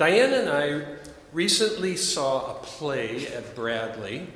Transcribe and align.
Diane 0.00 0.32
and 0.32 0.48
I 0.48 0.82
recently 1.30 1.94
saw 1.94 2.52
a 2.52 2.54
play 2.54 3.26
at 3.26 3.54
Bradley 3.54 4.28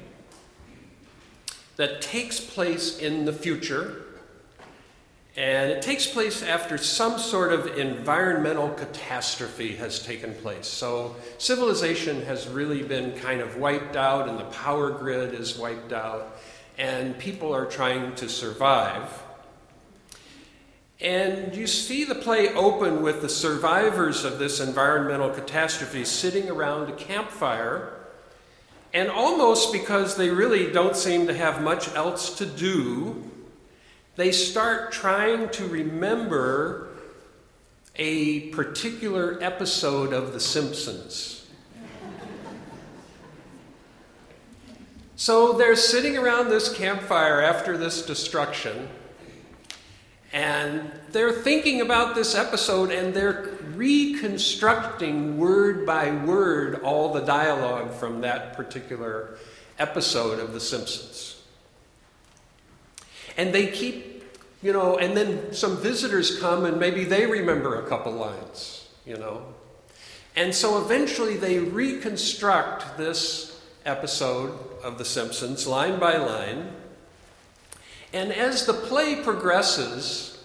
that 1.76 2.02
takes 2.02 2.38
place 2.38 2.98
in 2.98 3.24
the 3.24 3.32
future. 3.32 4.02
And 5.38 5.70
it 5.70 5.80
takes 5.80 6.06
place 6.06 6.42
after 6.42 6.76
some 6.76 7.18
sort 7.18 7.50
of 7.50 7.78
environmental 7.78 8.68
catastrophe 8.74 9.74
has 9.76 10.04
taken 10.04 10.34
place. 10.34 10.66
So 10.66 11.16
civilization 11.38 12.20
has 12.26 12.46
really 12.46 12.82
been 12.82 13.18
kind 13.18 13.40
of 13.40 13.56
wiped 13.56 13.96
out, 13.96 14.28
and 14.28 14.38
the 14.38 14.44
power 14.44 14.90
grid 14.90 15.32
is 15.32 15.56
wiped 15.56 15.94
out, 15.94 16.36
and 16.76 17.18
people 17.18 17.54
are 17.54 17.64
trying 17.64 18.14
to 18.16 18.28
survive. 18.28 19.23
And 21.04 21.54
you 21.54 21.66
see 21.66 22.04
the 22.04 22.14
play 22.14 22.48
open 22.54 23.02
with 23.02 23.20
the 23.20 23.28
survivors 23.28 24.24
of 24.24 24.38
this 24.38 24.58
environmental 24.58 25.28
catastrophe 25.28 26.02
sitting 26.06 26.48
around 26.48 26.88
a 26.88 26.96
campfire. 26.96 27.92
And 28.94 29.10
almost 29.10 29.70
because 29.70 30.16
they 30.16 30.30
really 30.30 30.72
don't 30.72 30.96
seem 30.96 31.26
to 31.26 31.34
have 31.34 31.60
much 31.60 31.94
else 31.94 32.34
to 32.38 32.46
do, 32.46 33.30
they 34.16 34.32
start 34.32 34.92
trying 34.92 35.50
to 35.50 35.66
remember 35.66 36.88
a 37.96 38.48
particular 38.48 39.36
episode 39.42 40.14
of 40.14 40.32
The 40.32 40.40
Simpsons. 40.40 41.44
so 45.16 45.52
they're 45.52 45.76
sitting 45.76 46.16
around 46.16 46.48
this 46.48 46.74
campfire 46.74 47.42
after 47.42 47.76
this 47.76 48.06
destruction. 48.06 48.88
And 50.34 50.90
they're 51.12 51.32
thinking 51.32 51.80
about 51.80 52.16
this 52.16 52.34
episode 52.34 52.90
and 52.90 53.14
they're 53.14 53.50
reconstructing 53.76 55.38
word 55.38 55.86
by 55.86 56.10
word 56.10 56.82
all 56.82 57.12
the 57.12 57.20
dialogue 57.20 57.94
from 57.94 58.22
that 58.22 58.56
particular 58.56 59.38
episode 59.78 60.40
of 60.40 60.52
The 60.52 60.58
Simpsons. 60.58 61.40
And 63.36 63.54
they 63.54 63.68
keep, 63.68 64.24
you 64.60 64.72
know, 64.72 64.98
and 64.98 65.16
then 65.16 65.52
some 65.54 65.76
visitors 65.76 66.40
come 66.40 66.64
and 66.64 66.80
maybe 66.80 67.04
they 67.04 67.26
remember 67.26 67.80
a 67.80 67.88
couple 67.88 68.10
lines, 68.10 68.88
you 69.06 69.16
know. 69.16 69.46
And 70.34 70.52
so 70.52 70.82
eventually 70.82 71.36
they 71.36 71.60
reconstruct 71.60 72.98
this 72.98 73.62
episode 73.86 74.58
of 74.82 74.98
The 74.98 75.04
Simpsons 75.04 75.68
line 75.68 76.00
by 76.00 76.16
line. 76.16 76.72
And 78.14 78.32
as 78.32 78.64
the 78.64 78.72
play 78.72 79.16
progresses, 79.16 80.38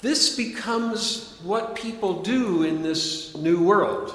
this 0.00 0.36
becomes 0.36 1.40
what 1.42 1.74
people 1.74 2.22
do 2.22 2.62
in 2.62 2.82
this 2.82 3.36
new 3.36 3.60
world. 3.60 4.14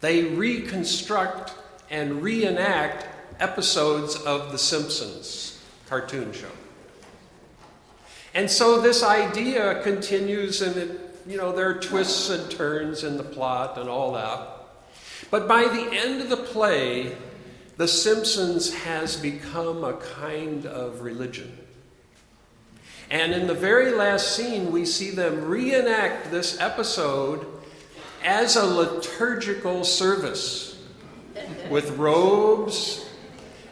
They 0.00 0.22
reconstruct 0.22 1.52
and 1.90 2.22
reenact 2.22 3.06
episodes 3.40 4.14
of 4.14 4.52
The 4.52 4.58
Simpsons 4.58 5.60
cartoon 5.88 6.32
show. 6.32 6.52
And 8.32 8.48
so 8.48 8.80
this 8.80 9.02
idea 9.02 9.82
continues, 9.82 10.62
and 10.62 10.76
it, 10.76 11.00
you 11.26 11.38
know, 11.38 11.50
there 11.50 11.70
are 11.70 11.80
twists 11.80 12.30
and 12.30 12.48
turns 12.52 13.02
in 13.02 13.16
the 13.16 13.24
plot 13.24 13.78
and 13.78 13.88
all 13.88 14.12
that. 14.12 14.48
But 15.28 15.48
by 15.48 15.64
the 15.64 15.90
end 15.92 16.20
of 16.20 16.28
the 16.28 16.36
play, 16.36 17.16
the 17.76 17.88
Simpsons 17.88 18.72
has 18.72 19.16
become 19.16 19.84
a 19.84 19.94
kind 19.94 20.64
of 20.64 21.02
religion. 21.02 21.58
And 23.10 23.32
in 23.32 23.46
the 23.46 23.54
very 23.54 23.92
last 23.92 24.34
scene, 24.34 24.72
we 24.72 24.84
see 24.84 25.10
them 25.10 25.44
reenact 25.44 26.30
this 26.30 26.58
episode 26.60 27.46
as 28.24 28.56
a 28.56 28.64
liturgical 28.64 29.84
service 29.84 30.82
with 31.70 31.96
robes, 31.96 33.06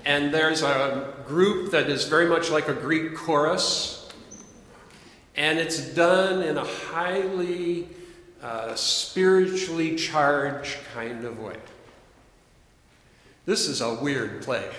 and 0.04 0.32
there's 0.32 0.62
a 0.62 1.14
group 1.26 1.72
that 1.72 1.88
is 1.88 2.04
very 2.04 2.28
much 2.28 2.50
like 2.50 2.68
a 2.68 2.74
Greek 2.74 3.16
chorus, 3.16 4.08
and 5.34 5.58
it's 5.58 5.80
done 5.94 6.42
in 6.42 6.56
a 6.56 6.64
highly 6.64 7.88
uh, 8.42 8.74
spiritually 8.74 9.96
charged 9.96 10.76
kind 10.94 11.24
of 11.24 11.40
way. 11.40 11.56
This 13.46 13.68
is 13.68 13.82
a 13.82 13.94
weird 13.94 14.42
play. 14.42 14.70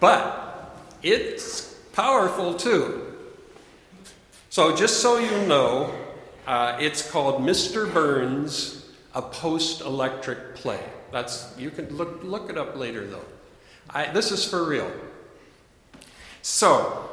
but 0.00 0.76
it's 1.02 1.74
powerful 1.92 2.54
too. 2.54 3.14
So, 4.50 4.74
just 4.74 5.00
so 5.00 5.18
you 5.18 5.46
know, 5.46 5.94
uh, 6.46 6.78
it's 6.80 7.08
called 7.08 7.42
Mr. 7.42 7.92
Burns, 7.92 8.90
a 9.14 9.22
post 9.22 9.82
electric 9.82 10.56
play. 10.56 10.80
That's, 11.12 11.54
you 11.56 11.70
can 11.70 11.96
look, 11.96 12.24
look 12.24 12.50
it 12.50 12.58
up 12.58 12.76
later 12.76 13.06
though. 13.06 13.24
I, 13.88 14.10
this 14.10 14.32
is 14.32 14.44
for 14.44 14.64
real. 14.64 14.90
So, 16.42 17.08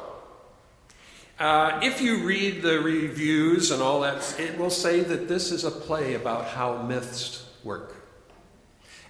uh, 1.38 1.80
if 1.84 2.00
you 2.00 2.24
read 2.24 2.62
the 2.62 2.80
reviews 2.80 3.70
and 3.70 3.80
all 3.80 4.00
that, 4.00 4.40
it 4.40 4.58
will 4.58 4.70
say 4.70 5.00
that 5.00 5.28
this 5.28 5.52
is 5.52 5.62
a 5.62 5.70
play 5.70 6.14
about 6.14 6.46
how 6.46 6.82
myths 6.82 7.48
work 7.62 7.93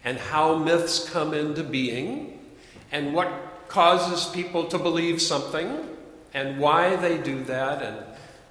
and 0.04 0.18
how 0.18 0.56
myths 0.56 1.08
come 1.08 1.34
into 1.34 1.62
being 1.62 2.38
and 2.92 3.14
what 3.14 3.28
causes 3.68 4.32
people 4.32 4.66
to 4.66 4.78
believe 4.78 5.20
something 5.20 5.88
and 6.34 6.58
why 6.58 6.96
they 6.96 7.18
do 7.18 7.42
that 7.44 7.82
and 7.82 7.96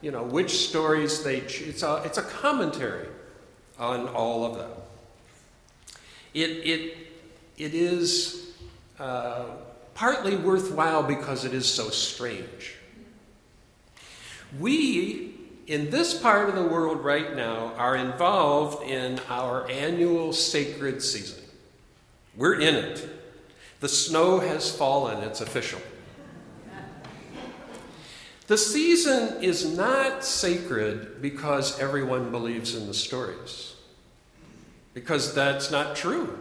you 0.02 0.12
know 0.12 0.24
which 0.24 0.68
stories 0.68 1.24
they 1.24 1.42
choose. 1.42 1.70
It's 1.70 1.84
a, 1.84 2.02
it's 2.06 2.18
a 2.18 2.24
commentary 2.24 3.08
on 3.80 4.08
all 4.10 4.46
of 4.46 4.58
them. 4.58 4.72
It, 6.34 6.50
it, 6.50 6.98
it 7.58 7.74
is 7.76 8.54
uh, 9.00 9.46
partly 9.94 10.36
worthwhile 10.36 11.04
because 11.04 11.46
it 11.46 11.54
is 11.54 11.68
so 11.68 11.90
strange. 11.90 12.76
We, 14.60 15.36
in 15.68 15.90
this 15.90 16.20
part 16.20 16.50
of 16.50 16.56
the 16.56 16.64
world 16.64 17.04
right 17.04 17.36
now, 17.36 17.74
are 17.78 17.96
involved 17.96 18.84
in 18.84 19.20
our 19.30 19.70
annual 19.70 20.34
sacred 20.34 21.02
season. 21.02 21.43
We're 22.36 22.60
in 22.60 22.76
it. 22.76 23.10
The 23.80 23.90
snow 23.90 24.40
has 24.40 24.76
fallen, 24.76 25.24
it's 25.24 25.42
official. 25.42 25.82
The 28.48 28.58
season 28.58 29.42
is 29.42 29.66
not 29.66 30.24
sacred 30.24 31.22
because 31.22 31.80
everyone 31.80 32.32
believes 32.32 32.76
in 32.76 32.88
the 32.88 32.94
stories, 32.94 33.76
because 34.94 35.34
that's 35.34 35.72
not 35.72 35.96
true. 35.96 36.40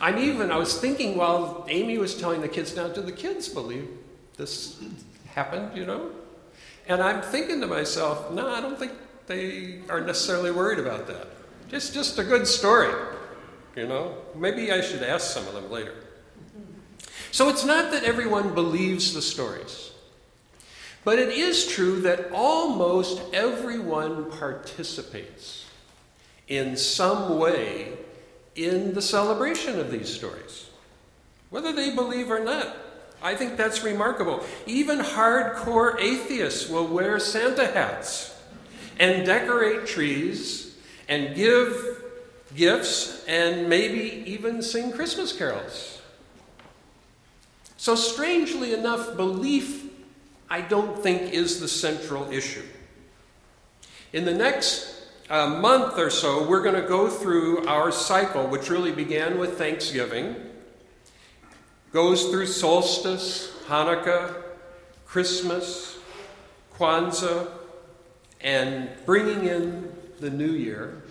I'm 0.00 0.18
even, 0.18 0.50
I 0.50 0.56
was 0.56 0.78
thinking 0.78 1.16
while 1.16 1.64
Amy 1.68 1.98
was 1.98 2.14
telling 2.14 2.40
the 2.40 2.48
kids, 2.48 2.76
now, 2.76 2.88
do 2.88 3.00
the 3.00 3.12
kids 3.12 3.48
believe 3.48 3.88
this 4.36 4.82
happened, 5.26 5.76
you 5.76 5.86
know? 5.86 6.10
And 6.86 7.02
I'm 7.02 7.22
thinking 7.22 7.60
to 7.60 7.66
myself, 7.66 8.32
no, 8.32 8.48
I 8.48 8.60
don't 8.60 8.78
think 8.78 8.92
they 9.26 9.80
are 9.88 10.00
necessarily 10.00 10.50
worried 10.50 10.78
about 10.78 11.06
that. 11.06 11.28
Just, 11.68 11.94
just 11.94 12.18
a 12.18 12.24
good 12.24 12.46
story. 12.46 12.92
You 13.78 13.86
know, 13.86 14.16
maybe 14.34 14.72
I 14.72 14.80
should 14.80 15.04
ask 15.04 15.32
some 15.32 15.46
of 15.46 15.54
them 15.54 15.70
later. 15.70 15.94
So 17.30 17.48
it's 17.48 17.64
not 17.64 17.92
that 17.92 18.02
everyone 18.02 18.52
believes 18.52 19.14
the 19.14 19.22
stories, 19.22 19.92
but 21.04 21.20
it 21.20 21.28
is 21.28 21.68
true 21.68 22.00
that 22.00 22.32
almost 22.32 23.22
everyone 23.32 24.32
participates 24.32 25.64
in 26.48 26.76
some 26.76 27.38
way 27.38 27.92
in 28.56 28.94
the 28.94 29.02
celebration 29.02 29.78
of 29.78 29.92
these 29.92 30.12
stories, 30.12 30.68
whether 31.50 31.72
they 31.72 31.94
believe 31.94 32.32
or 32.32 32.40
not. 32.40 32.76
I 33.22 33.36
think 33.36 33.56
that's 33.56 33.84
remarkable. 33.84 34.42
Even 34.66 34.98
hardcore 34.98 36.00
atheists 36.00 36.68
will 36.68 36.88
wear 36.88 37.20
Santa 37.20 37.66
hats 37.66 38.36
and 38.98 39.24
decorate 39.24 39.86
trees 39.86 40.76
and 41.08 41.36
give 41.36 41.97
gifts, 42.54 43.24
and 43.26 43.68
maybe 43.68 44.22
even 44.26 44.62
sing 44.62 44.92
Christmas 44.92 45.32
carols. 45.32 46.00
So, 47.76 47.94
strangely 47.94 48.74
enough, 48.74 49.16
belief, 49.16 49.90
I 50.50 50.60
don't 50.60 51.00
think, 51.00 51.32
is 51.32 51.60
the 51.60 51.68
central 51.68 52.30
issue. 52.32 52.64
In 54.12 54.24
the 54.24 54.34
next 54.34 55.06
uh, 55.30 55.46
month 55.48 55.98
or 55.98 56.10
so, 56.10 56.48
we're 56.48 56.62
going 56.62 56.80
to 56.80 56.88
go 56.88 57.08
through 57.08 57.66
our 57.66 57.92
cycle, 57.92 58.46
which 58.46 58.70
really 58.70 58.92
began 58.92 59.38
with 59.38 59.58
Thanksgiving, 59.58 60.36
goes 61.92 62.30
through 62.30 62.46
solstice, 62.46 63.54
Hanukkah, 63.66 64.42
Christmas, 65.06 65.98
Kwanzaa, 66.74 67.50
and 68.40 68.88
bringing 69.04 69.46
in 69.46 69.92
the 70.20 70.30
new 70.30 70.50
year. 70.50 71.02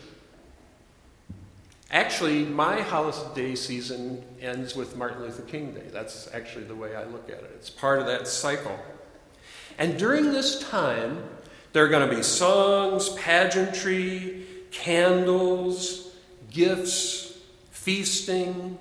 Actually, 1.90 2.44
my 2.46 2.82
holiday 2.82 3.56
season 3.56 4.24
ends 4.42 4.76
with 4.76 4.98
Martin 4.98 5.22
Luther 5.22 5.44
King 5.44 5.74
Day. 5.74 5.88
That's 5.92 6.28
actually 6.34 6.66
the 6.66 6.76
way 6.76 6.96
I 6.96 7.06
look 7.06 7.30
at 7.30 7.38
it. 7.38 7.52
It's 7.56 7.70
part 7.70 8.00
of 8.00 8.08
that 8.08 8.28
cycle. 8.28 8.78
And 9.78 9.98
during 9.98 10.34
this 10.34 10.62
time, 10.70 11.24
There 11.78 11.86
are 11.86 11.90
going 11.90 12.10
to 12.10 12.16
be 12.16 12.24
songs, 12.24 13.10
pageantry, 13.10 14.48
candles, 14.72 16.12
gifts, 16.50 17.38
feasting, 17.70 18.80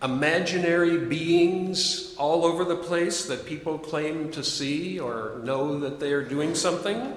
imaginary 0.00 0.98
beings 0.98 2.14
all 2.18 2.44
over 2.44 2.64
the 2.64 2.76
place 2.76 3.24
that 3.26 3.44
people 3.44 3.76
claim 3.76 4.30
to 4.32 4.44
see 4.44 5.00
or 5.00 5.40
know 5.42 5.80
that 5.80 5.98
they 5.98 6.12
are 6.12 6.22
doing 6.22 6.54
something. 6.54 7.12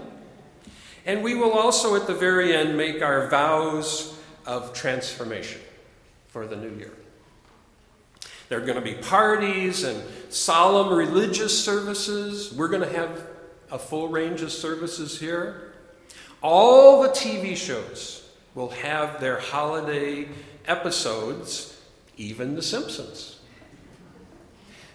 And 1.05 1.23
we 1.23 1.35
will 1.35 1.51
also, 1.51 1.95
at 1.95 2.07
the 2.07 2.15
very 2.15 2.55
end, 2.55 2.75
make 2.75 3.03
our 3.03 3.29
vows 3.29 4.14
of 4.45 4.73
transformation 4.73 5.61
for 6.27 6.45
the 6.47 6.55
new 6.55 6.69
year. 6.77 6.91
There 8.49 8.59
are 8.59 8.65
going 8.65 8.75
to 8.75 8.81
be 8.81 8.93
parties 8.93 9.83
and 9.83 10.03
solemn 10.29 10.95
religious 10.95 11.63
services. 11.63 12.53
We're 12.53 12.67
going 12.67 12.87
to 12.87 12.97
have 12.97 13.27
a 13.71 13.79
full 13.79 14.09
range 14.09 14.41
of 14.41 14.51
services 14.51 15.19
here. 15.19 15.73
All 16.41 17.01
the 17.01 17.09
TV 17.09 17.55
shows 17.55 18.29
will 18.53 18.69
have 18.69 19.19
their 19.19 19.39
holiday 19.39 20.27
episodes, 20.67 21.79
even 22.17 22.55
The 22.55 22.61
Simpsons. 22.61 23.39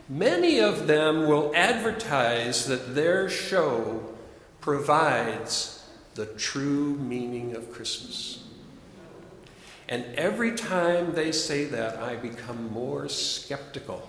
Many 0.09 0.61
of 0.61 0.87
them 0.87 1.29
will 1.29 1.53
advertise 1.55 2.67
that 2.67 2.95
their 2.95 3.29
show 3.29 4.15
provides 4.61 5.89
the 6.15 6.27
true 6.27 6.97
meaning 6.97 7.55
of 7.55 7.73
Christmas. 7.73 8.40
And 9.91 10.05
every 10.15 10.55
time 10.55 11.15
they 11.15 11.33
say 11.33 11.65
that, 11.65 11.99
I 11.99 12.15
become 12.15 12.73
more 12.73 13.09
skeptical 13.09 14.09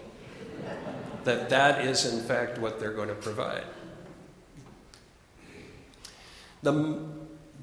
that 1.24 1.50
that 1.50 1.83
is, 1.83 2.06
in 2.06 2.24
fact, 2.24 2.60
what 2.60 2.80
they're 2.80 2.94
going 2.94 3.07
to 3.07 3.16
provide. 3.16 3.63
The, 6.62 7.00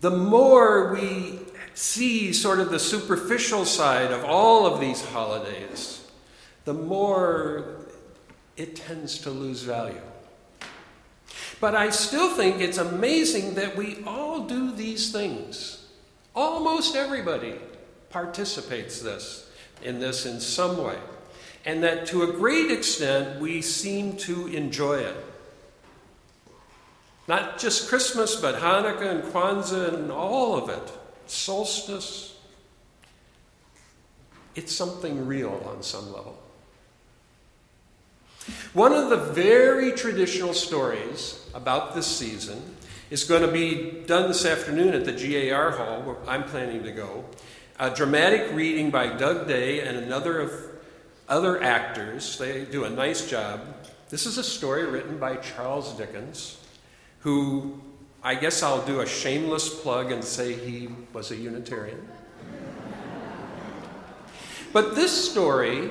the 0.00 0.10
more 0.10 0.92
we 0.92 1.38
see 1.74 2.32
sort 2.32 2.58
of 2.58 2.70
the 2.70 2.78
superficial 2.80 3.64
side 3.64 4.10
of 4.10 4.24
all 4.24 4.66
of 4.66 4.80
these 4.80 5.04
holidays, 5.04 6.04
the 6.64 6.74
more 6.74 7.86
it 8.56 8.74
tends 8.74 9.18
to 9.20 9.30
lose 9.30 9.62
value. 9.62 10.00
But 11.60 11.76
I 11.76 11.90
still 11.90 12.34
think 12.34 12.60
it's 12.60 12.78
amazing 12.78 13.54
that 13.54 13.76
we 13.76 14.02
all 14.04 14.40
do 14.40 14.72
these 14.72 15.12
things. 15.12 15.86
Almost 16.34 16.96
everybody 16.96 17.54
participates 18.10 19.00
this 19.00 19.50
in 19.82 20.00
this 20.00 20.26
in 20.26 20.40
some 20.40 20.82
way. 20.82 20.98
And 21.64 21.82
that 21.82 22.06
to 22.08 22.22
a 22.22 22.32
great 22.32 22.70
extent 22.70 23.40
we 23.40 23.62
seem 23.62 24.16
to 24.18 24.46
enjoy 24.48 24.98
it. 24.98 25.16
Not 27.26 27.58
just 27.58 27.88
Christmas, 27.88 28.36
but 28.36 28.56
Hanukkah 28.56 29.10
and 29.10 29.22
Kwanzaa 29.22 29.94
and 29.94 30.10
all 30.10 30.56
of 30.56 30.70
it. 30.70 30.92
Solstice. 31.26 32.36
It's 34.54 34.74
something 34.74 35.26
real 35.26 35.62
on 35.68 35.82
some 35.82 36.06
level. 36.12 36.38
One 38.72 38.92
of 38.92 39.10
the 39.10 39.16
very 39.16 39.92
traditional 39.92 40.54
stories 40.54 41.46
about 41.54 41.94
this 41.94 42.06
season 42.06 42.76
is 43.10 43.24
going 43.24 43.42
to 43.42 43.52
be 43.52 44.02
done 44.06 44.28
this 44.28 44.46
afternoon 44.46 44.94
at 44.94 45.04
the 45.04 45.12
GAR 45.12 45.72
Hall, 45.72 46.02
where 46.02 46.16
I'm 46.26 46.44
planning 46.44 46.82
to 46.84 46.92
go. 46.92 47.24
A 47.80 47.90
dramatic 47.90 48.52
reading 48.54 48.90
by 48.90 49.06
Doug 49.06 49.46
Day 49.46 49.86
and 49.86 49.96
another 49.96 50.40
of 50.40 50.52
other 51.28 51.62
actors. 51.62 52.36
They 52.36 52.64
do 52.64 52.82
a 52.82 52.90
nice 52.90 53.30
job. 53.30 53.60
This 54.08 54.26
is 54.26 54.36
a 54.36 54.42
story 54.42 54.84
written 54.84 55.16
by 55.18 55.36
Charles 55.36 55.92
Dickens 55.92 56.58
who 57.20 57.80
I 58.20 58.34
guess 58.34 58.64
I'll 58.64 58.84
do 58.84 59.00
a 59.00 59.06
shameless 59.06 59.80
plug 59.80 60.10
and 60.10 60.24
say 60.24 60.54
he 60.54 60.88
was 61.12 61.30
a 61.30 61.36
Unitarian. 61.36 62.08
but 64.72 64.96
this 64.96 65.30
story 65.30 65.90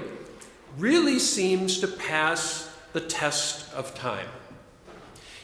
really 0.78 1.20
seems 1.20 1.80
to 1.80 1.88
pass 1.88 2.70
the 2.92 3.00
test 3.00 3.74
of 3.74 3.96
time. 3.96 4.28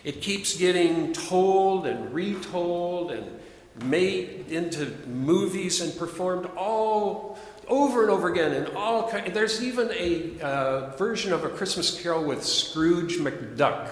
It 0.03 0.21
keeps 0.21 0.57
getting 0.57 1.13
told 1.13 1.87
and 1.87 2.13
retold 2.13 3.11
and 3.13 3.39
made 3.81 4.45
into 4.49 4.85
movies 5.07 5.81
and 5.81 5.97
performed 5.97 6.45
all 6.55 7.37
over 7.67 8.01
and 8.03 8.11
over 8.11 8.31
again 8.31 8.51
in 8.53 8.75
all 8.75 9.09
there's 9.29 9.63
even 9.63 9.89
a 9.91 10.39
uh, 10.41 10.95
version 10.97 11.31
of 11.33 11.43
a 11.43 11.49
christmas 11.49 11.99
carol 11.99 12.23
with 12.23 12.43
scrooge 12.43 13.17
mcduck 13.17 13.89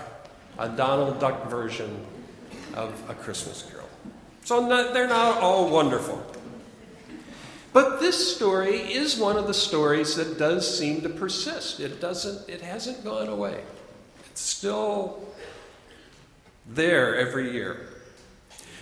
a 0.61 0.69
Donald 0.69 1.19
Duck 1.19 1.49
version 1.49 2.05
of 2.75 2.93
A 3.09 3.15
Christmas 3.15 3.63
Carol. 3.63 3.89
So 4.43 4.67
not, 4.67 4.93
they're 4.93 5.07
not 5.07 5.39
all 5.39 5.69
wonderful. 5.69 6.23
But 7.73 7.99
this 7.99 8.35
story 8.35 8.77
is 8.77 9.17
one 9.17 9.37
of 9.37 9.47
the 9.47 9.53
stories 9.53 10.15
that 10.17 10.37
does 10.37 10.77
seem 10.77 11.01
to 11.01 11.09
persist. 11.09 11.79
It 11.79 11.99
doesn't, 11.99 12.49
it 12.49 12.61
hasn't 12.61 13.03
gone 13.03 13.27
away. 13.29 13.63
It's 14.29 14.41
still 14.41 15.25
there 16.67 17.15
every 17.15 17.51
year. 17.51 17.87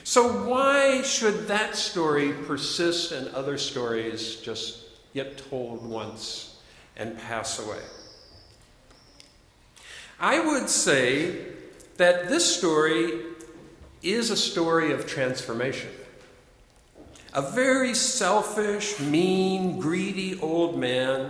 So 0.10 0.28
why 0.48 1.04
should 1.04 1.50
that 1.50 1.76
story 1.76 2.34
persist 2.34 3.12
and 3.12 3.28
other 3.28 3.60
stories 3.60 4.38
just 4.38 4.80
get 5.14 5.38
told 5.52 5.86
once 5.86 6.58
and 6.98 7.16
pass 7.16 7.60
away? 7.60 7.84
I 10.20 10.40
would 10.40 10.68
say 10.68 11.46
that 11.98 12.28
this 12.28 12.58
story 12.58 13.22
is 14.02 14.32
a 14.32 14.36
story 14.36 14.94
of 14.94 15.06
transformation. 15.06 15.92
A 17.34 17.44
very 17.44 17.94
selfish, 17.94 19.00
mean, 19.00 19.80
greedy 19.80 20.40
old 20.40 20.76
man 20.76 21.30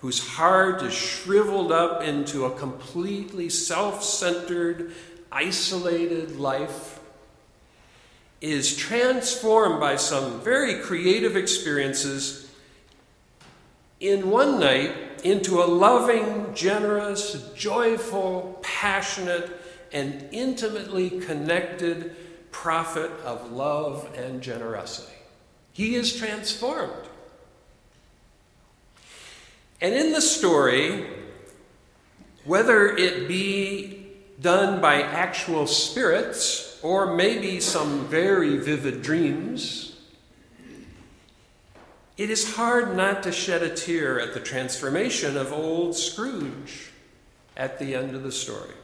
whose 0.00 0.24
heart 0.24 0.80
is 0.84 0.94
shriveled 0.94 1.72
up 1.72 2.04
into 2.04 2.44
a 2.44 2.56
completely 2.56 3.48
self 3.48 4.04
centered, 4.04 4.92
isolated 5.32 6.36
life 6.36 6.95
is 8.40 8.76
transformed 8.76 9.80
by 9.80 9.96
some 9.96 10.40
very 10.40 10.80
creative 10.80 11.36
experiences 11.36 12.50
in 14.00 14.30
one 14.30 14.60
night 14.60 14.92
into 15.24 15.62
a 15.62 15.64
loving, 15.64 16.54
generous, 16.54 17.50
joyful, 17.54 18.58
passionate, 18.62 19.50
and 19.92 20.28
intimately 20.32 21.08
connected 21.10 22.14
prophet 22.50 23.10
of 23.24 23.52
love 23.52 24.08
and 24.16 24.42
generosity. 24.42 25.12
He 25.72 25.94
is 25.94 26.14
transformed. 26.14 26.92
And 29.80 29.94
in 29.94 30.12
the 30.12 30.22
story, 30.22 31.06
whether 32.44 32.96
it 32.96 33.28
be 33.28 34.06
done 34.40 34.80
by 34.80 35.02
actual 35.02 35.66
spirits 35.66 36.75
or 36.86 37.16
maybe 37.16 37.58
some 37.58 38.06
very 38.06 38.58
vivid 38.58 39.02
dreams, 39.02 39.98
it 42.16 42.30
is 42.30 42.54
hard 42.54 42.96
not 42.96 43.24
to 43.24 43.32
shed 43.32 43.60
a 43.60 43.74
tear 43.74 44.20
at 44.20 44.34
the 44.34 44.38
transformation 44.38 45.36
of 45.36 45.52
old 45.52 45.96
Scrooge 45.96 46.92
at 47.56 47.80
the 47.80 47.96
end 47.96 48.14
of 48.14 48.22
the 48.22 48.30
story. 48.30 48.76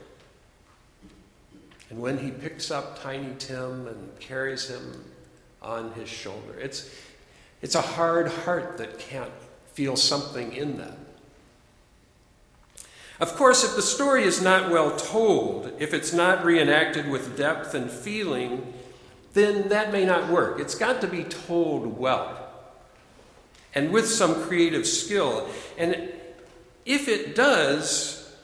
And 1.89 2.01
when 2.01 2.17
he 2.17 2.29
picks 2.29 2.71
up 2.71 3.01
Tiny 3.01 3.35
Tim 3.39 3.87
and 3.87 4.19
carries 4.19 4.67
him 4.67 5.05
on 5.61 5.93
his 5.93 6.09
shoulder, 6.09 6.59
it's, 6.59 6.93
it's 7.61 7.75
a 7.75 7.81
hard 7.81 8.27
heart 8.27 8.77
that 8.79 8.99
can't 8.99 9.31
feel 9.71 9.95
something 9.95 10.51
in 10.51 10.77
that. 10.79 10.97
Of 13.19 13.35
course, 13.35 13.63
if 13.63 13.75
the 13.75 13.81
story 13.81 14.23
is 14.23 14.41
not 14.41 14.71
well 14.71 14.95
told, 14.97 15.71
if 15.79 15.93
it's 15.93 16.13
not 16.13 16.43
reenacted 16.43 17.09
with 17.09 17.37
depth 17.37 17.73
and 17.75 17.89
feeling, 17.89 18.73
then 19.33 19.69
that 19.69 19.91
may 19.91 20.05
not 20.05 20.29
work. 20.29 20.59
It's 20.59 20.75
got 20.75 21.01
to 21.01 21.07
be 21.07 21.23
told 21.23 21.97
well 21.97 22.43
and 23.75 23.91
with 23.91 24.07
some 24.07 24.43
creative 24.43 24.85
skill. 24.85 25.49
And 25.77 26.11
if 26.85 27.07
it 27.07 27.35
does, 27.35 28.35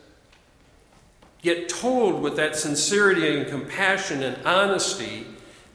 get 1.42 1.70
told 1.70 2.22
with 2.22 2.36
that 2.38 2.56
sincerity 2.56 3.38
and 3.38 3.48
compassion 3.48 4.24
and 4.24 4.46
honesty, 4.46 5.26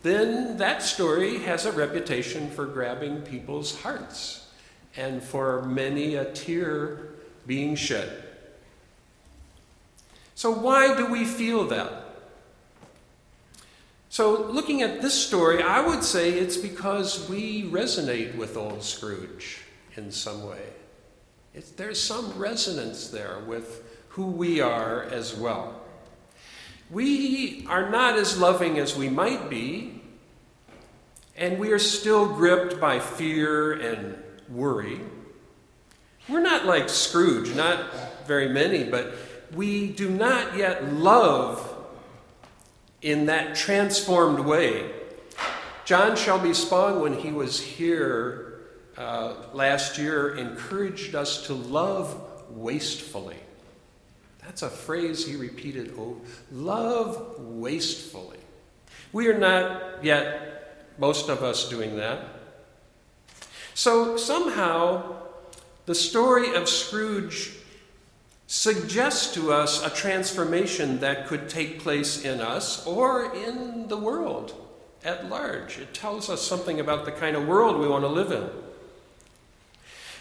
then 0.02 0.58
that 0.58 0.82
story 0.82 1.38
has 1.40 1.64
a 1.64 1.72
reputation 1.72 2.50
for 2.50 2.66
grabbing 2.66 3.22
people's 3.22 3.80
hearts 3.82 4.48
and 4.96 5.22
for 5.22 5.62
many 5.62 6.16
a 6.16 6.24
tear 6.32 7.10
being 7.46 7.74
shed. 7.74 8.23
So, 10.44 10.50
why 10.50 10.94
do 10.94 11.06
we 11.06 11.24
feel 11.24 11.64
that? 11.68 11.90
So, 14.10 14.42
looking 14.42 14.82
at 14.82 15.00
this 15.00 15.14
story, 15.14 15.62
I 15.62 15.80
would 15.80 16.04
say 16.04 16.32
it's 16.32 16.58
because 16.58 17.30
we 17.30 17.62
resonate 17.70 18.36
with 18.36 18.54
old 18.54 18.82
Scrooge 18.82 19.62
in 19.96 20.12
some 20.12 20.46
way. 20.46 20.60
It's, 21.54 21.70
there's 21.70 21.98
some 21.98 22.30
resonance 22.36 23.08
there 23.08 23.38
with 23.46 23.84
who 24.10 24.26
we 24.26 24.60
are 24.60 25.04
as 25.04 25.34
well. 25.34 25.80
We 26.90 27.64
are 27.66 27.88
not 27.88 28.18
as 28.18 28.38
loving 28.38 28.78
as 28.78 28.94
we 28.94 29.08
might 29.08 29.48
be, 29.48 30.02
and 31.38 31.58
we 31.58 31.72
are 31.72 31.78
still 31.78 32.26
gripped 32.26 32.78
by 32.78 33.00
fear 33.00 33.72
and 33.72 34.22
worry. 34.50 35.00
We're 36.28 36.42
not 36.42 36.66
like 36.66 36.90
Scrooge, 36.90 37.56
not 37.56 38.26
very 38.26 38.50
many, 38.50 38.84
but 38.84 39.14
we 39.54 39.88
do 39.88 40.10
not 40.10 40.56
yet 40.56 40.92
love 40.92 41.70
in 43.02 43.26
that 43.26 43.54
transformed 43.54 44.40
way. 44.40 44.90
John 45.84 46.16
Shelby 46.16 46.54
Spong, 46.54 47.00
when 47.00 47.14
he 47.14 47.30
was 47.30 47.60
here 47.60 48.60
uh, 48.96 49.34
last 49.52 49.98
year, 49.98 50.36
encouraged 50.36 51.14
us 51.14 51.46
to 51.46 51.54
love 51.54 52.20
wastefully. 52.50 53.36
That's 54.42 54.62
a 54.62 54.70
phrase 54.70 55.26
he 55.26 55.36
repeated 55.36 55.94
over. 55.98 56.20
Love 56.52 57.38
wastefully. 57.40 58.38
We 59.12 59.28
are 59.28 59.38
not 59.38 60.04
yet, 60.04 60.88
most 60.98 61.28
of 61.28 61.42
us, 61.42 61.68
doing 61.68 61.96
that. 61.96 62.20
So 63.74 64.16
somehow, 64.16 65.16
the 65.86 65.94
story 65.94 66.54
of 66.54 66.68
Scrooge 66.68 67.52
suggests 68.64 69.34
to 69.34 69.52
us 69.52 69.84
a 69.84 69.90
transformation 69.90 70.98
that 71.00 71.26
could 71.26 71.50
take 71.50 71.80
place 71.80 72.24
in 72.24 72.40
us 72.40 72.86
or 72.86 73.30
in 73.34 73.88
the 73.88 73.96
world 73.96 74.54
at 75.04 75.28
large. 75.28 75.76
It 75.76 75.92
tells 75.92 76.30
us 76.30 76.40
something 76.40 76.80
about 76.80 77.04
the 77.04 77.12
kind 77.12 77.36
of 77.36 77.46
world 77.46 77.78
we 77.78 77.86
want 77.86 78.04
to 78.04 78.08
live 78.08 78.32
in. 78.32 78.48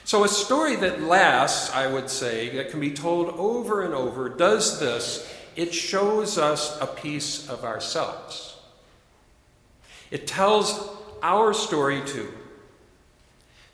So, 0.04 0.26
a 0.26 0.28
story 0.28 0.76
that 0.76 1.02
lasts, 1.02 1.72
I 1.72 1.88
would 1.88 2.10
say, 2.10 2.50
that 2.58 2.70
can 2.70 2.82
be 2.82 2.92
told 2.92 3.30
over 3.30 3.82
and 3.82 3.94
over, 3.94 4.28
does 4.28 4.78
this. 4.78 5.34
It 5.56 5.74
shows 5.74 6.38
us 6.38 6.78
a 6.82 6.88
piece 6.88 7.48
of 7.48 7.64
ourselves. 7.64 8.58
It 10.12 10.28
tells 10.28 10.90
our 11.22 11.54
story 11.54 12.02
too. 12.06 12.34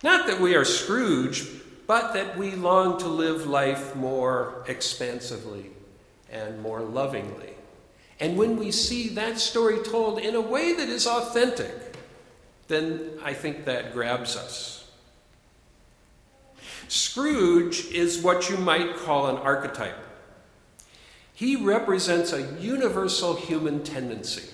Not 0.03 0.27
that 0.27 0.39
we 0.39 0.53
are 0.53 0.63
Scrooge, 0.63 1.58
but 1.89 2.13
that 2.13 2.37
we 2.37 2.51
long 2.51 2.99
to 2.99 3.07
live 3.07 3.47
life 3.47 3.95
more 3.95 4.63
expansively 4.67 5.71
and 6.31 6.61
more 6.61 6.81
lovingly. 6.81 7.55
And 8.19 8.37
when 8.37 8.57
we 8.57 8.69
see 8.69 9.09
that 9.15 9.39
story 9.39 9.79
told 9.79 10.19
in 10.19 10.35
a 10.35 10.39
way 10.39 10.73
that 10.73 10.87
is 10.87 11.07
authentic, 11.07 11.73
then 12.67 13.09
I 13.23 13.33
think 13.33 13.65
that 13.65 13.91
grabs 13.91 14.35
us. 14.35 14.87
Scrooge 16.87 17.87
is 17.87 18.21
what 18.21 18.51
you 18.51 18.57
might 18.57 18.95
call 18.97 19.25
an 19.25 19.37
archetype. 19.37 19.97
He 21.33 21.55
represents 21.55 22.33
a 22.33 22.51
universal 22.61 23.33
human 23.33 23.83
tendency. 23.83 24.47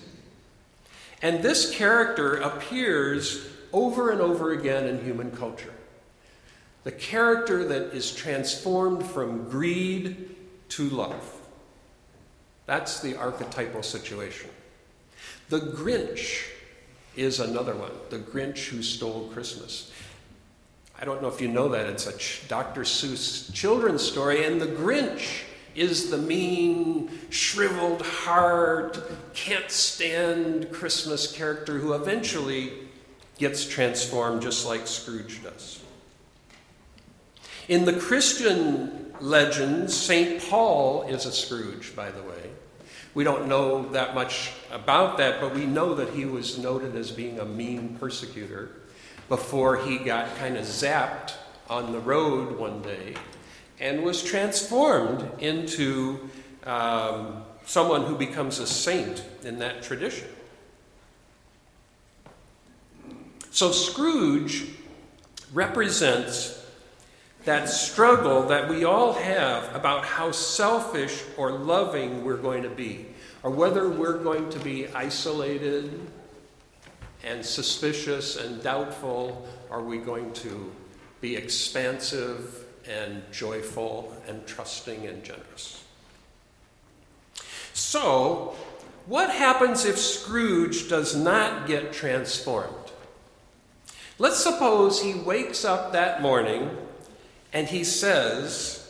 And 1.21 1.43
this 1.43 1.69
character 1.69 2.37
appears 2.37 3.45
over 3.73 4.11
and 4.11 4.21
over 4.21 4.53
again 4.53 4.87
in 4.87 5.03
human 5.03 5.31
culture 5.31 5.74
the 6.85 6.91
character 6.91 7.65
that 7.65 7.95
is 7.95 8.13
transformed 8.13 9.03
from 9.03 9.49
greed 9.49 10.35
to 10.69 10.87
love. 10.89 11.33
That's 12.67 13.01
the 13.01 13.17
archetypal 13.17 13.81
situation. 13.81 14.51
The 15.49 15.59
Grinch 15.59 16.47
is 17.15 17.39
another 17.39 17.75
one, 17.75 17.91
the 18.11 18.19
Grinch 18.19 18.67
who 18.67 18.83
stole 18.83 19.29
Christmas. 19.33 19.91
I 20.99 21.05
don't 21.05 21.23
know 21.23 21.27
if 21.27 21.41
you 21.41 21.47
know 21.47 21.69
that. 21.69 21.87
It's 21.87 22.05
a 22.05 22.47
Dr. 22.47 22.81
Seuss 22.81 23.51
children's 23.51 24.03
story, 24.03 24.45
and 24.45 24.61
the 24.61 24.67
Grinch 24.67 25.41
is 25.73 26.11
the 26.11 26.19
mean, 26.19 27.09
shriveled 27.31 28.03
heart, 28.03 29.01
can't 29.33 29.71
stand 29.71 30.71
Christmas 30.71 31.31
character 31.31 31.79
who 31.79 31.93
eventually 31.93 32.73
gets 33.39 33.65
transformed 33.67 34.43
just 34.43 34.67
like 34.67 34.85
Scrooge 34.85 35.43
does. 35.43 35.81
In 37.67 37.85
the 37.85 37.93
Christian 37.93 39.13
legends, 39.19 39.95
St. 39.95 40.41
Paul 40.49 41.03
is 41.03 41.25
a 41.25 41.31
Scrooge, 41.31 41.95
by 41.95 42.11
the 42.11 42.21
way. 42.21 42.51
We 43.15 43.23
don't 43.23 43.47
know 43.47 43.89
that 43.89 44.13
much 44.13 44.51
about 44.71 45.17
that, 45.17 45.41
but 45.41 45.55
we 45.55 45.65
know 45.65 45.95
that 45.95 46.09
he 46.09 46.25
was 46.25 46.59
noted 46.59 46.95
as 46.95 47.11
being 47.11 47.39
a 47.39 47.45
mean 47.45 47.97
persecutor 47.99 48.69
before 49.29 49.77
he 49.77 49.97
got 49.97 50.35
kind 50.37 50.57
of 50.57 50.65
zapped 50.65 51.33
on 51.67 51.91
the 51.91 51.99
road 51.99 52.57
one 52.59 52.81
day 52.83 53.15
and 53.79 54.03
was 54.03 54.23
transformed 54.23 55.27
into 55.41 56.29
um, 56.65 57.43
someone 57.65 58.03
who 58.05 58.15
becomes 58.15 58.59
a 58.59 58.67
saint 58.67 59.23
in 59.43 59.59
that 59.59 59.81
tradition. 59.81 60.27
So 63.49 63.71
Scrooge 63.71 64.67
represents 65.53 66.64
that 67.45 67.69
struggle 67.69 68.43
that 68.47 68.67
we 68.67 68.83
all 68.83 69.13
have 69.13 69.73
about 69.75 70.03
how 70.03 70.31
selfish 70.31 71.23
or 71.37 71.51
loving 71.51 72.25
we're 72.25 72.37
going 72.37 72.63
to 72.63 72.69
be, 72.69 73.05
or 73.43 73.51
whether 73.51 73.87
we're 73.87 74.17
going 74.17 74.49
to 74.49 74.59
be 74.59 74.87
isolated 74.89 75.99
and 77.23 77.45
suspicious 77.45 78.35
and 78.35 78.61
doubtful, 78.63 79.47
are 79.69 79.81
we 79.81 79.97
going 79.97 80.33
to 80.33 80.71
be 81.21 81.35
expansive 81.35 82.65
and 82.87 83.21
joyful 83.31 84.15
and 84.27 84.45
trusting 84.47 85.05
and 85.07 85.23
generous? 85.23 85.83
So, 87.73 88.55
what 89.05 89.29
happens 89.29 89.85
if 89.85 89.99
Scrooge 89.99 90.89
does 90.89 91.15
not 91.15 91.67
get 91.67 91.93
transformed? 91.93 92.73
Let's 94.17 94.41
suppose 94.41 95.01
he 95.01 95.13
wakes 95.13 95.65
up 95.65 95.91
that 95.91 96.21
morning 96.21 96.71
and 97.55 97.69
he 97.69 97.85
says, 97.85 98.85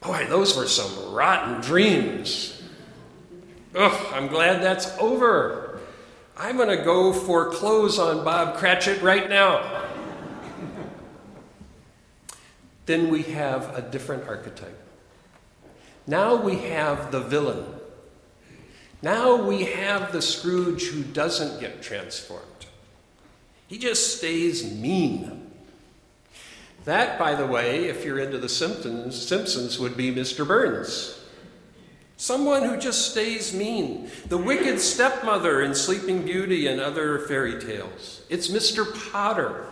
Boy, 0.00 0.26
those 0.28 0.56
were 0.56 0.66
some 0.66 1.14
rotten 1.14 1.60
dreams. 1.60 2.60
Ugh, 3.76 4.06
I'm 4.12 4.26
glad 4.26 4.62
that's 4.62 4.98
over. 4.98 5.78
I'm 6.36 6.56
going 6.56 6.76
to 6.76 6.84
go 6.84 7.12
foreclose 7.12 8.00
on 8.00 8.24
Bob 8.24 8.56
Cratchit 8.56 9.00
right 9.00 9.28
now. 9.28 9.84
then 12.86 13.10
we 13.10 13.22
have 13.22 13.76
a 13.76 13.82
different 13.82 14.26
archetype. 14.26 14.78
Now 16.04 16.34
we 16.34 16.56
have 16.56 17.12
the 17.12 17.20
villain. 17.20 17.64
Now 19.02 19.36
we 19.36 19.66
have 19.66 20.10
the 20.10 20.22
Scrooge 20.22 20.88
who 20.88 21.04
doesn't 21.04 21.60
get 21.60 21.80
transformed. 21.80 22.66
He 23.68 23.78
just 23.78 24.16
stays 24.18 24.68
mean. 24.74 25.48
That, 26.88 27.18
by 27.18 27.34
the 27.34 27.46
way, 27.46 27.84
if 27.84 28.02
you're 28.02 28.18
into 28.18 28.38
the 28.38 28.48
Simpsons, 28.48 29.14
Simpsons 29.14 29.78
would 29.78 29.94
be 29.94 30.10
Mr. 30.10 30.48
Burns. 30.48 31.22
Someone 32.16 32.62
who 32.62 32.78
just 32.78 33.10
stays 33.10 33.52
mean. 33.52 34.10
The 34.30 34.38
wicked 34.38 34.80
stepmother 34.80 35.60
in 35.60 35.74
Sleeping 35.74 36.22
Beauty 36.22 36.66
and 36.66 36.80
other 36.80 37.18
fairy 37.18 37.60
tales. 37.60 38.22
It's 38.30 38.48
Mr. 38.48 38.86
Potter 39.12 39.66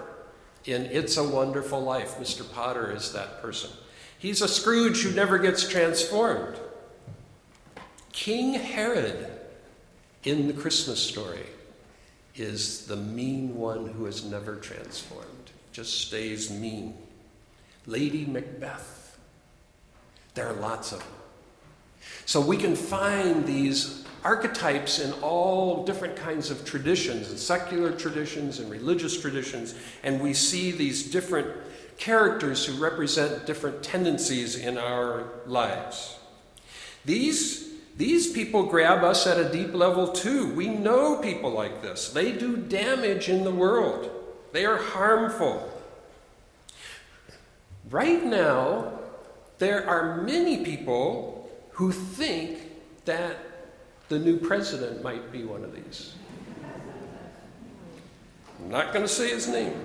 in 0.67 0.83
It's 0.93 1.17
a 1.17 1.25
Wonderful 1.27 1.81
Life. 1.81 2.19
Mr. 2.19 2.45
Potter 2.53 2.95
is 2.95 3.15
that 3.15 3.41
person. 3.41 3.71
He's 4.19 4.43
a 4.43 4.47
Scrooge 4.49 5.03
who 5.03 5.11
never 5.13 5.39
gets 5.39 5.67
transformed. 5.67 6.59
King 8.13 8.53
Herod 8.53 9.27
in 10.25 10.49
the 10.49 10.53
Christmas 10.53 11.01
story 11.01 11.47
is 12.35 12.85
the 12.85 12.97
mean 12.97 13.57
one 13.57 13.87
who 13.87 14.05
is 14.05 14.23
never 14.23 14.57
transformed, 14.57 15.53
just 15.73 16.09
stays 16.09 16.51
mean. 16.51 16.95
Lady 17.87 18.27
Macbeth. 18.27 19.19
There 20.35 20.49
are 20.49 20.55
lots 20.55 20.93
of 20.93 20.99
them. 20.99 21.09
So 22.27 22.41
we 22.41 22.57
can 22.57 22.77
find 22.77 23.47
these 23.47 24.05
archetypes 24.25 24.99
in 24.99 25.13
all 25.23 25.85
different 25.85 26.17
kinds 26.17 26.51
of 26.51 26.65
traditions, 26.65 27.31
and 27.31 27.39
secular 27.39 27.93
traditions 27.93 28.59
and 28.59 28.69
religious 28.71 29.21
traditions, 29.21 29.75
and 30.03 30.21
we 30.21 30.35
see 30.35 30.73
these 30.73 31.11
different 31.11 31.47
characters 31.97 32.67
who 32.67 32.83
represent 32.83 33.47
different 33.47 33.83
tendencies 33.83 34.57
in 34.57 34.77
our 34.77 35.31
lives. 35.47 36.19
These, 37.05 37.73
these 37.97 38.33
people 38.33 38.65
grab 38.65 39.05
us 39.05 39.27
at 39.27 39.39
a 39.39 39.51
deep 39.51 39.73
level 39.73 40.09
too. 40.09 40.53
We 40.55 40.69
know 40.69 41.17
people 41.19 41.51
like 41.51 41.81
this. 41.81 42.11
They 42.11 42.33
do 42.33 42.57
damage 42.57 43.29
in 43.29 43.45
the 43.45 43.53
world, 43.53 44.11
they 44.53 44.67
are 44.67 44.77
harmful. 44.77 45.73
Right 47.91 48.25
now, 48.25 48.99
there 49.59 49.89
are 49.89 50.23
many 50.23 50.65
people 50.65 51.49
who 51.71 51.93
think 51.93 52.59
that 53.05 53.37
the 54.09 54.19
new 54.19 54.39
president 54.39 55.03
might 55.03 55.31
be 55.31 55.45
one 55.45 55.63
of 55.63 55.75
these. 55.75 56.15
I'm 58.61 58.71
not 58.71 58.93
going 58.93 59.05
to 59.05 59.09
say 59.09 59.31
his 59.31 59.47
name. 59.47 59.85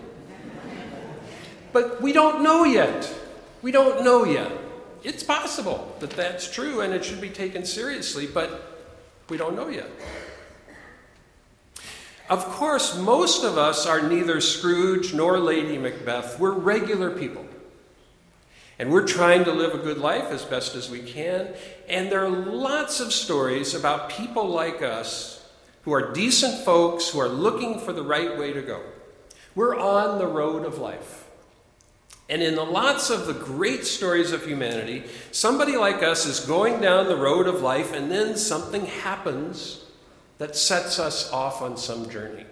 But 1.73 2.01
we 2.01 2.11
don't 2.11 2.41
know 2.41 2.63
yet. 2.63 3.13
We 3.61 3.71
don't 3.71 4.03
know 4.03 4.25
yet. 4.25 4.51
it's 5.03 5.23
possible 5.23 5.95
that 5.99 6.11
that's 6.11 6.51
true 6.51 6.81
and 6.81 6.93
it 6.93 7.03
should 7.03 7.21
be 7.21 7.29
taken 7.29 7.65
seriously, 7.65 8.27
but 8.27 8.89
we 9.29 9.37
don't 9.37 9.55
know 9.55 9.67
yet. 9.67 9.89
Of 12.29 12.45
course, 12.45 12.97
most 12.97 13.43
of 13.43 13.57
us 13.57 13.85
are 13.85 14.01
neither 14.01 14.39
Scrooge 14.41 15.13
nor 15.13 15.39
Lady 15.39 15.77
Macbeth. 15.77 16.39
We're 16.39 16.51
regular 16.51 17.11
people. 17.11 17.45
And 18.81 18.91
we're 18.91 19.05
trying 19.05 19.43
to 19.43 19.51
live 19.51 19.75
a 19.75 19.77
good 19.77 19.99
life 19.99 20.31
as 20.31 20.43
best 20.43 20.73
as 20.73 20.89
we 20.89 21.03
can. 21.03 21.49
And 21.87 22.11
there 22.11 22.25
are 22.25 22.29
lots 22.29 22.99
of 22.99 23.13
stories 23.13 23.75
about 23.75 24.09
people 24.09 24.49
like 24.49 24.81
us 24.81 25.47
who 25.83 25.91
are 25.91 26.11
decent 26.11 26.65
folks 26.65 27.09
who 27.09 27.19
are 27.19 27.29
looking 27.29 27.79
for 27.79 27.93
the 27.93 28.01
right 28.01 28.39
way 28.39 28.53
to 28.53 28.61
go. 28.63 28.81
We're 29.53 29.77
on 29.77 30.17
the 30.17 30.25
road 30.25 30.65
of 30.65 30.79
life. 30.79 31.27
And 32.27 32.41
in 32.41 32.55
the 32.55 32.65
lots 32.65 33.11
of 33.11 33.27
the 33.27 33.35
great 33.35 33.85
stories 33.85 34.31
of 34.31 34.47
humanity, 34.47 35.03
somebody 35.31 35.77
like 35.77 36.01
us 36.01 36.25
is 36.25 36.39
going 36.39 36.81
down 36.81 37.05
the 37.05 37.15
road 37.15 37.45
of 37.45 37.61
life, 37.61 37.93
and 37.93 38.09
then 38.09 38.35
something 38.35 38.87
happens 38.87 39.85
that 40.39 40.55
sets 40.55 40.97
us 40.97 41.31
off 41.31 41.61
on 41.61 41.77
some 41.77 42.09
journey. 42.09 42.47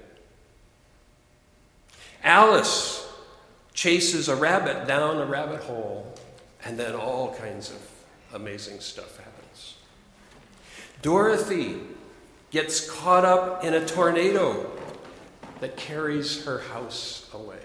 Alice 2.23 3.08
chases 3.79 4.27
a 4.27 4.35
rabbit 4.35 4.85
down 4.85 5.21
a 5.21 5.25
rabbit 5.25 5.61
hole, 5.61 6.13
and 6.65 6.77
then 6.77 6.93
all 6.93 7.33
kinds 7.35 7.69
of 7.69 7.77
amazing 8.33 8.77
stuff 8.81 9.15
happens. 9.15 9.77
Dorothy 11.01 11.77
gets 12.51 12.91
caught 12.91 13.23
up 13.23 13.63
in 13.63 13.73
a 13.73 13.85
tornado 13.85 14.69
that 15.61 15.77
carries 15.77 16.43
her 16.43 16.59
house 16.59 17.29
away, 17.33 17.63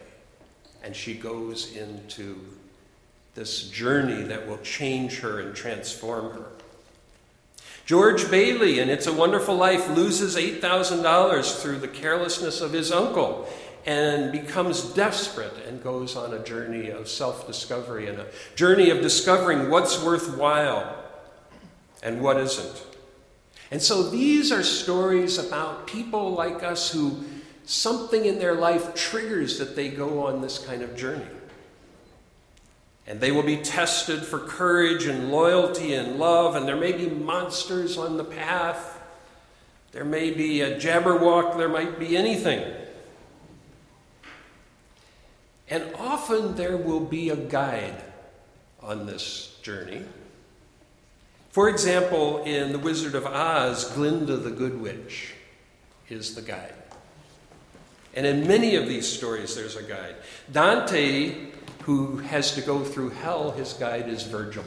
and 0.85 0.95
she 0.95 1.15
goes 1.15 1.75
into 1.75 2.39
this 3.35 3.69
journey 3.71 4.23
that 4.23 4.47
will 4.47 4.59
change 4.59 5.19
her 5.19 5.41
and 5.41 5.53
transform 5.53 6.31
her. 6.31 6.47
George 7.87 8.31
Bailey 8.31 8.79
in 8.79 8.89
It's 8.89 9.09
a 9.09 9.13
Wonderful 9.13 9.57
Life 9.57 9.91
loses 9.91 10.37
$8,000 10.37 11.61
through 11.61 11.81
the 11.81 11.89
carelessness 11.89 12.61
of 12.61 12.73
his 12.73 12.93
uncle 12.93 13.49
and 13.87 14.33
becomes 14.33 14.83
desperate 14.95 15.55
and 15.67 15.83
goes 15.83 16.17
on 16.17 16.33
a 16.33 16.43
journey 16.43 16.89
of 16.91 17.09
self 17.09 17.47
discovery 17.47 18.09
and 18.09 18.19
a 18.19 18.27
journey 18.55 18.91
of 18.91 19.03
discovering 19.03 19.71
what's 19.71 20.03
worthwhile 20.03 21.05
and 22.03 22.21
what 22.21 22.39
isn't. 22.39 22.87
And 23.71 23.83
so 23.83 24.09
these 24.09 24.53
are 24.53 24.63
stories 24.63 25.39
about 25.39 25.87
people 25.87 26.33
like 26.33 26.63
us 26.63 26.91
who 26.91 27.25
something 27.67 28.25
in 28.25 28.39
their 28.39 28.55
life 28.55 28.95
triggers 28.95 29.59
that 29.59 29.75
they 29.75 29.89
go 29.89 30.27
on 30.27 30.41
this 30.41 30.59
kind 30.59 30.83
of 30.83 30.97
journey. 30.97 31.27
And 33.07 33.21
they 33.21 33.33
will 33.33 33.43
be 33.43 33.59
tested 33.59 34.23
for 34.23 34.39
courage 34.39 35.05
and 35.05 35.31
loyalty 35.31 35.95
and 35.95 36.19
love, 36.19 36.57
and 36.57 36.67
there 36.67 36.77
may 36.77 36.93
be 36.93 37.07
monsters 37.09 37.99
on 37.99 38.17
the 38.17 38.25
path. 38.25 38.99
There 39.93 40.05
may 40.05 40.31
be 40.31 40.63
a 40.63 40.79
jabberwock, 40.79 41.59
there 41.59 41.69
might 41.69 41.99
be 41.99 42.17
anything. 42.17 42.65
And 45.69 45.95
often 45.99 46.57
there 46.57 46.77
will 46.77 47.01
be 47.01 47.31
a 47.31 47.37
guide 47.37 48.03
on 48.83 49.07
this 49.07 49.59
journey. 49.63 50.03
For 51.51 51.69
example, 51.69 52.43
in 52.43 52.73
The 52.73 52.79
Wizard 52.79 53.15
of 53.15 53.27
Oz, 53.27 53.91
Glinda 53.93 54.37
the 54.37 54.51
Good 54.51 54.81
Witch 54.81 55.33
is 56.09 56.35
the 56.35 56.43
guide. 56.43 56.75
And 58.15 58.27
in 58.27 58.47
many 58.47 58.77
of 58.77 58.89
these 58.89 59.07
stories, 59.07 59.55
there's 59.57 59.77
a 59.77 59.83
guide. 59.83 60.17
Dante 60.53 61.51
who 61.83 62.19
has 62.19 62.55
to 62.55 62.61
go 62.61 62.83
through 62.83 63.11
hell, 63.11 63.51
his 63.51 63.73
guide 63.75 64.09
is 64.09 64.23
Virgil. 64.23 64.65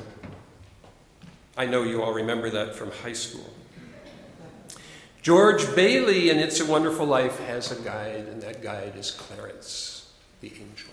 I 1.57 1.65
know 1.65 1.83
you 1.83 2.03
all 2.03 2.13
remember 2.13 2.49
that 2.51 2.75
from 2.75 2.91
high 2.91 3.13
school. 3.13 3.49
George 5.23 5.75
Bailey 5.75 6.29
in 6.29 6.37
It's 6.37 6.59
a 6.59 6.65
Wonderful 6.65 7.05
Life 7.05 7.39
has 7.39 7.71
a 7.71 7.81
guide, 7.81 8.27
and 8.27 8.41
that 8.43 8.61
guide 8.61 8.93
is 8.95 9.11
Clarence, 9.11 9.96
the 10.49 10.61
angel. 10.61 10.89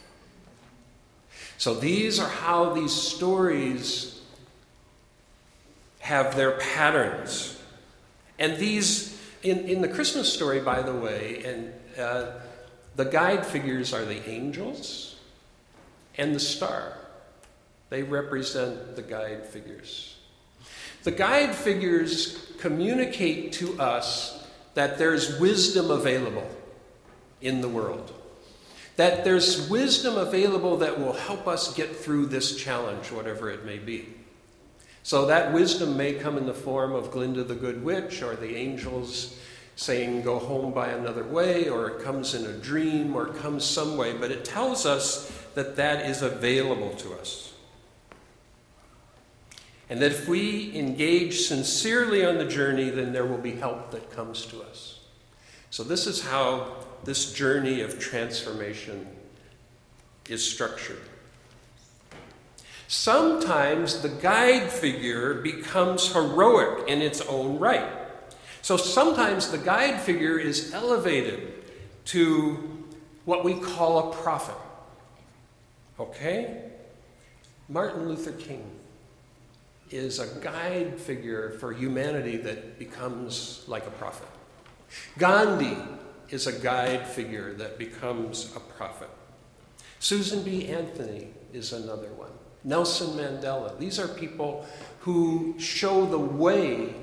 So 1.58 1.74
these 1.74 2.18
are 2.18 2.28
how 2.28 2.74
these 2.74 2.92
stories 2.92 4.20
have 6.00 6.36
their 6.36 6.52
patterns. 6.52 7.60
And 8.38 8.58
these, 8.58 9.18
in, 9.42 9.60
in 9.60 9.80
the 9.80 9.88
Christmas 9.88 10.32
story, 10.32 10.60
by 10.60 10.82
the 10.82 10.92
way, 10.92 11.42
and 11.44 11.72
uh, 11.98 12.32
the 12.96 13.04
guide 13.04 13.46
figures 13.46 13.94
are 13.94 14.04
the 14.04 14.28
angels 14.28 15.16
and 16.18 16.34
the 16.34 16.40
star. 16.40 16.98
They 17.90 18.02
represent 18.02 18.96
the 18.96 19.02
guide 19.02 19.46
figures. 19.46 20.16
The 21.04 21.12
guide 21.12 21.54
figures 21.54 22.52
communicate 22.58 23.52
to 23.54 23.80
us 23.80 24.46
that 24.74 24.98
there's 24.98 25.38
wisdom 25.38 25.90
available 25.90 26.48
in 27.40 27.60
the 27.60 27.68
world. 27.68 28.12
That 28.96 29.24
there's 29.24 29.68
wisdom 29.68 30.16
available 30.16 30.76
that 30.78 31.00
will 31.00 31.12
help 31.12 31.48
us 31.48 31.74
get 31.74 31.94
through 31.96 32.26
this 32.26 32.56
challenge, 32.56 33.10
whatever 33.10 33.50
it 33.50 33.64
may 33.64 33.78
be. 33.78 34.08
So 35.02 35.26
that 35.26 35.52
wisdom 35.52 35.96
may 35.96 36.14
come 36.14 36.38
in 36.38 36.46
the 36.46 36.54
form 36.54 36.94
of 36.94 37.10
Glinda 37.10 37.44
the 37.44 37.54
Good 37.54 37.84
Witch 37.84 38.22
or 38.22 38.36
the 38.36 38.56
angels 38.56 39.38
saying, 39.76 40.22
Go 40.22 40.38
home 40.38 40.72
by 40.72 40.88
another 40.88 41.24
way, 41.24 41.68
or 41.68 41.88
it 41.88 42.04
comes 42.04 42.34
in 42.34 42.46
a 42.46 42.56
dream, 42.56 43.14
or 43.14 43.28
it 43.28 43.36
comes 43.36 43.64
some 43.64 43.96
way, 43.96 44.16
but 44.16 44.30
it 44.30 44.44
tells 44.44 44.86
us 44.86 45.30
that 45.54 45.76
that 45.76 46.06
is 46.06 46.22
available 46.22 46.94
to 46.94 47.12
us. 47.14 47.52
And 49.90 50.00
that 50.00 50.12
if 50.12 50.28
we 50.28 50.74
engage 50.76 51.40
sincerely 51.40 52.24
on 52.24 52.38
the 52.38 52.46
journey, 52.46 52.90
then 52.90 53.12
there 53.12 53.26
will 53.26 53.38
be 53.38 53.52
help 53.56 53.90
that 53.90 54.10
comes 54.10 54.46
to 54.46 54.62
us. 54.62 55.00
So, 55.70 55.82
this 55.82 56.06
is 56.06 56.24
how 56.24 56.83
this 57.04 57.32
journey 57.32 57.80
of 57.80 57.98
transformation 57.98 59.06
is 60.28 60.48
structured. 60.48 61.02
Sometimes 62.88 64.02
the 64.02 64.08
guide 64.08 64.70
figure 64.70 65.34
becomes 65.34 66.12
heroic 66.12 66.88
in 66.88 67.02
its 67.02 67.20
own 67.22 67.58
right. 67.58 67.90
So 68.62 68.76
sometimes 68.76 69.50
the 69.50 69.58
guide 69.58 70.00
figure 70.00 70.38
is 70.38 70.72
elevated 70.72 71.52
to 72.06 72.86
what 73.24 73.44
we 73.44 73.54
call 73.54 74.10
a 74.10 74.14
prophet. 74.14 74.56
Okay? 75.98 76.62
Martin 77.68 78.08
Luther 78.08 78.32
King 78.32 78.64
is 79.90 80.18
a 80.18 80.40
guide 80.40 80.98
figure 80.98 81.50
for 81.60 81.72
humanity 81.72 82.36
that 82.38 82.78
becomes 82.78 83.64
like 83.66 83.86
a 83.86 83.90
prophet. 83.90 84.28
Gandhi 85.18 85.76
is 86.30 86.46
a 86.46 86.52
guide 86.52 87.06
figure 87.06 87.52
that 87.54 87.78
becomes 87.78 88.54
a 88.56 88.60
prophet. 88.60 89.10
Susan 89.98 90.42
B. 90.42 90.68
Anthony 90.68 91.28
is 91.52 91.72
another 91.72 92.08
one. 92.08 92.30
Nelson 92.64 93.16
Mandela. 93.18 93.78
These 93.78 93.98
are 93.98 94.08
people 94.08 94.66
who 95.00 95.54
show 95.58 96.06
the 96.06 96.18
way 96.18 96.94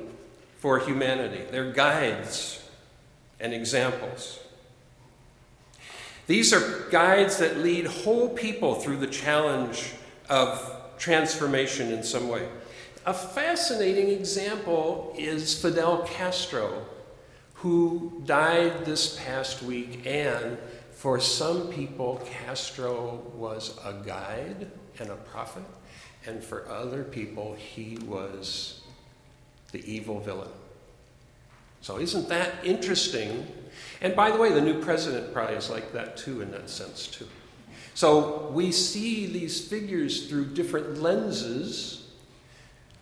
for 0.60 0.79
humanity. 0.79 1.43
They're 1.49 1.71
guides 1.71 2.63
and 3.39 3.53
examples. 3.53 4.39
These 6.27 6.53
are 6.53 6.88
guides 6.89 7.38
that 7.38 7.57
lead 7.57 7.88
whole 7.88 8.29
people 8.29 8.75
through 8.75 8.97
the 8.97 9.07
challenge 9.07 9.93
of 10.29 10.77
transformation 10.97 11.91
in 11.91 12.03
some 12.03 12.29
way. 12.29 12.47
A 13.05 13.13
fascinating 13.13 14.10
example 14.10 15.13
is 15.17 15.60
Fidel 15.60 16.03
Castro, 16.03 16.86
who 17.62 18.24
died 18.26 18.86
this 18.86 19.19
past 19.19 19.62
week, 19.62 20.02
and 20.08 20.58
for 20.93 21.19
some 21.19 21.67
people, 21.67 22.19
Castro 22.26 23.21
was 23.36 23.78
a 23.86 23.93
guide 24.04 24.65
and 24.97 25.12
a 25.12 25.15
prophet, 25.15 25.63
and 26.26 26.43
for 26.43 26.67
other 26.67 27.04
people, 27.04 27.54
he 27.54 28.00
was 28.08 28.82
the 29.71 29.84
evil 29.86 30.19
villain. 30.19 30.50
So, 31.82 32.00
isn't 32.00 32.30
that 32.30 32.54
interesting? 32.63 33.45
And 34.02 34.15
by 34.15 34.32
the 34.32 34.38
way, 34.38 34.52
the 34.52 34.62
new 34.62 34.82
president 34.82 35.32
probably 35.32 35.56
is 35.56 35.69
like 35.69 35.93
that 35.93 36.17
too, 36.17 36.41
in 36.41 36.50
that 36.52 36.67
sense, 36.67 37.06
too. 37.06 37.28
So, 37.93 38.50
we 38.54 38.71
see 38.71 39.28
these 39.28 39.67
figures 39.67 40.28
through 40.28 40.54
different 40.56 41.00
lenses 41.00 42.01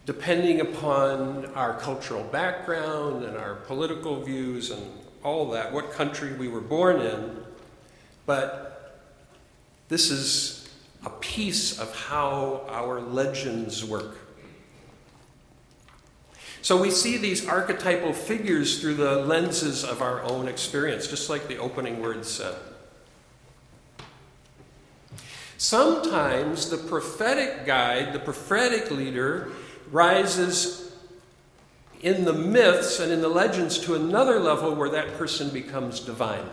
depending 0.10 0.60
upon 0.60 1.45
our 1.54 1.78
cultural 1.78 2.24
background 2.24 3.24
and 3.24 3.38
our 3.38 3.54
political 3.54 4.19
views 4.19 4.72
and 4.72 4.84
all 5.24 5.52
that, 5.52 5.72
what 5.72 5.91
country 5.91 6.34
we 6.34 6.48
were 6.48 6.60
born 6.60 7.00
in. 7.00 7.38
But 8.26 9.06
this 9.88 10.10
is 10.10 10.67
a 11.06 11.12
piece 11.12 11.78
of 11.78 11.95
how 11.95 12.65
our 12.69 13.00
legends 13.00 13.86
work. 13.86 14.17
So 16.63 16.82
we 16.82 16.89
see 16.89 17.17
these 17.17 17.48
archetypal 17.48 18.13
figures 18.13 18.82
through 18.82 18.95
the 18.95 19.17
lenses 19.17 19.84
of 19.84 20.02
our 20.02 20.24
own 20.24 20.48
experience, 20.48 21.06
just 21.06 21.30
like 21.30 21.48
the 21.48 21.58
opening 21.58 22.02
words 22.02 22.28
said. 22.32 22.56
Sometimes 25.60 26.72
the 26.72 26.78
prophetic 26.78 27.67
guide, 27.67 28.12
the 28.13 28.19
prophetic 28.19 28.89
leader, 28.89 29.52
rises 29.91 30.91
in 32.02 32.25
the 32.25 32.34
myths 32.34 32.99
and 32.99 33.12
in 33.12 33.21
the 33.21 33.30
legends 33.30 33.78
to 33.80 33.95
another 33.95 34.39
level 34.39 34.73
where 34.73 34.89
that 34.89 35.17
person 35.17 35.49
becomes 35.49 35.99
divine. 35.99 36.49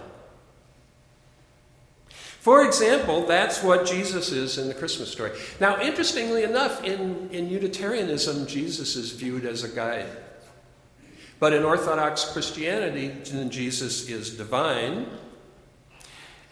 For 2.41 2.65
example, 2.65 3.27
that's 3.27 3.63
what 3.63 3.87
Jesus 3.87 4.31
is 4.31 4.57
in 4.57 4.69
the 4.69 4.75
Christmas 4.75 5.11
story. 5.11 5.33
Now, 5.59 5.81
interestingly 5.81 6.45
enough, 6.45 6.85
in, 6.85 7.29
in 7.31 7.49
Unitarianism, 7.49 8.47
Jesus 8.47 8.95
is 8.95 9.11
viewed 9.11 9.45
as 9.45 9.65
a 9.65 9.69
guide. 9.69 10.07
But 11.39 11.53
in 11.53 11.65
Orthodox 11.65 12.25
Christianity, 12.33 13.13
Jesus 13.49 14.09
is 14.09 14.37
divine. 14.37 15.07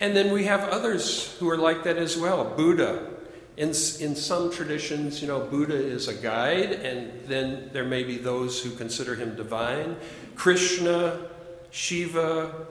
And 0.00 0.16
then 0.16 0.32
we 0.32 0.44
have 0.44 0.68
others 0.68 1.36
who 1.38 1.48
are 1.48 1.56
like 1.56 1.84
that 1.84 1.96
as 1.96 2.16
well. 2.16 2.44
Buddha. 2.56 3.10
In, 3.56 3.68
in 3.68 4.16
some 4.16 4.50
traditions, 4.50 5.22
you 5.22 5.28
know, 5.28 5.40
Buddha 5.40 5.76
is 5.76 6.08
a 6.08 6.14
guide, 6.14 6.72
and 6.72 7.24
then 7.26 7.70
there 7.72 7.84
may 7.84 8.02
be 8.02 8.18
those 8.18 8.60
who 8.60 8.70
consider 8.70 9.14
him 9.14 9.36
divine. 9.36 9.96
Krishna, 10.34 11.28
Shiva, 11.70 12.66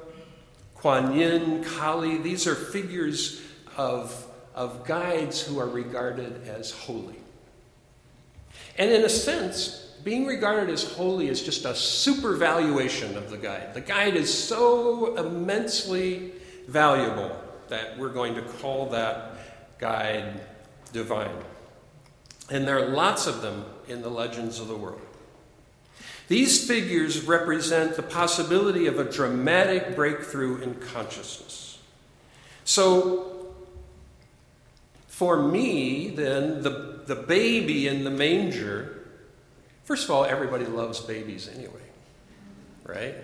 Kuan 0.76 1.15
Yin, 1.15 1.63
Kali, 1.63 2.17
these 2.17 2.48
are 2.48 2.56
figures 2.56 3.41
of, 3.78 4.28
of 4.54 4.86
guides 4.86 5.41
who 5.41 5.58
are 5.58 5.69
regarded 5.69 6.46
as 6.48 6.72
holy. 6.72 7.15
And 8.78 8.91
in 8.91 9.06
a 9.06 9.10
sense, 9.10 9.96
being 10.04 10.26
regarded 10.26 10.69
as 10.69 10.84
holy 10.84 11.30
is 11.30 11.41
just 11.41 11.63
a 11.63 11.74
supervaluation 11.74 13.15
of 13.15 13.30
the 13.30 13.38
guide. 13.38 13.74
The 13.74 13.82
guide 13.82 14.15
is 14.15 14.34
so 14.34 15.15
immensely 15.15 16.34
valuable 16.67 17.39
that 17.69 17.98
we're 17.98 18.10
going 18.10 18.36
to 18.36 18.41
call 18.41 18.88
that 18.89 19.80
guide 19.80 20.41
divine. 20.93 21.43
And 22.49 22.67
there 22.67 22.77
are 22.77 22.88
lots 22.88 23.27
of 23.27 23.41
them 23.41 23.65
in 23.88 24.01
the 24.01 24.10
legends 24.10 24.60
of 24.60 24.67
the 24.67 24.75
world. 24.75 25.01
These 26.27 26.67
figures 26.67 27.25
represent 27.25 27.95
the 27.95 28.03
possibility 28.03 28.88
of 28.88 28.97
a 28.99 29.03
dramatic 29.03 29.95
breakthrough 29.95 30.62
in 30.62 30.75
consciousness. 30.75 31.79
So, 32.63 33.53
for 35.08 35.41
me, 35.41 36.10
then, 36.10 36.63
the, 36.63 37.01
the 37.06 37.15
baby 37.15 37.88
in 37.88 38.03
the 38.03 38.10
manger, 38.10 39.06
first 39.84 40.06
of 40.06 40.12
all, 40.12 40.23
everybody 40.23 40.65
loves 40.65 41.01
babies 41.01 41.49
anyway, 41.53 41.73
right? 42.86 43.15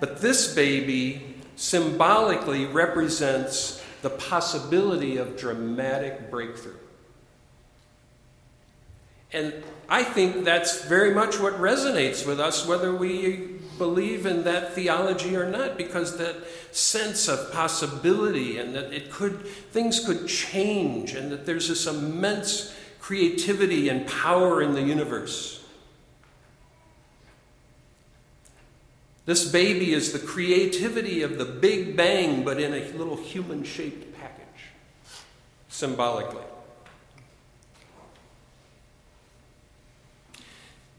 But 0.00 0.20
this 0.20 0.54
baby 0.54 1.36
symbolically 1.56 2.66
represents 2.66 3.82
the 4.02 4.10
possibility 4.10 5.16
of 5.16 5.36
dramatic 5.36 6.30
breakthrough. 6.30 6.76
And 9.34 9.52
I 9.88 10.04
think 10.04 10.44
that's 10.44 10.84
very 10.84 11.12
much 11.12 11.40
what 11.40 11.54
resonates 11.54 12.26
with 12.26 12.40
us, 12.40 12.66
whether 12.66 12.94
we 12.94 13.58
believe 13.76 14.24
in 14.24 14.44
that 14.44 14.72
theology 14.72 15.36
or 15.36 15.50
not, 15.50 15.76
because 15.76 16.16
that 16.18 16.36
sense 16.70 17.26
of 17.28 17.52
possibility 17.52 18.58
and 18.58 18.74
that 18.74 18.92
it 18.92 19.10
could 19.10 19.46
things 19.46 20.04
could 20.06 20.28
change 20.28 21.14
and 21.14 21.30
that 21.32 21.44
there's 21.44 21.68
this 21.68 21.86
immense 21.86 22.74
creativity 23.00 23.88
and 23.88 24.06
power 24.06 24.62
in 24.62 24.72
the 24.72 24.82
universe. 24.82 25.64
This 29.26 29.50
baby 29.50 29.92
is 29.92 30.12
the 30.12 30.18
creativity 30.18 31.22
of 31.22 31.38
the 31.38 31.44
Big 31.44 31.96
Bang, 31.96 32.44
but 32.44 32.60
in 32.60 32.74
a 32.74 32.96
little 32.96 33.16
human 33.16 33.64
shaped 33.64 34.16
package, 34.18 34.68
symbolically. 35.68 36.44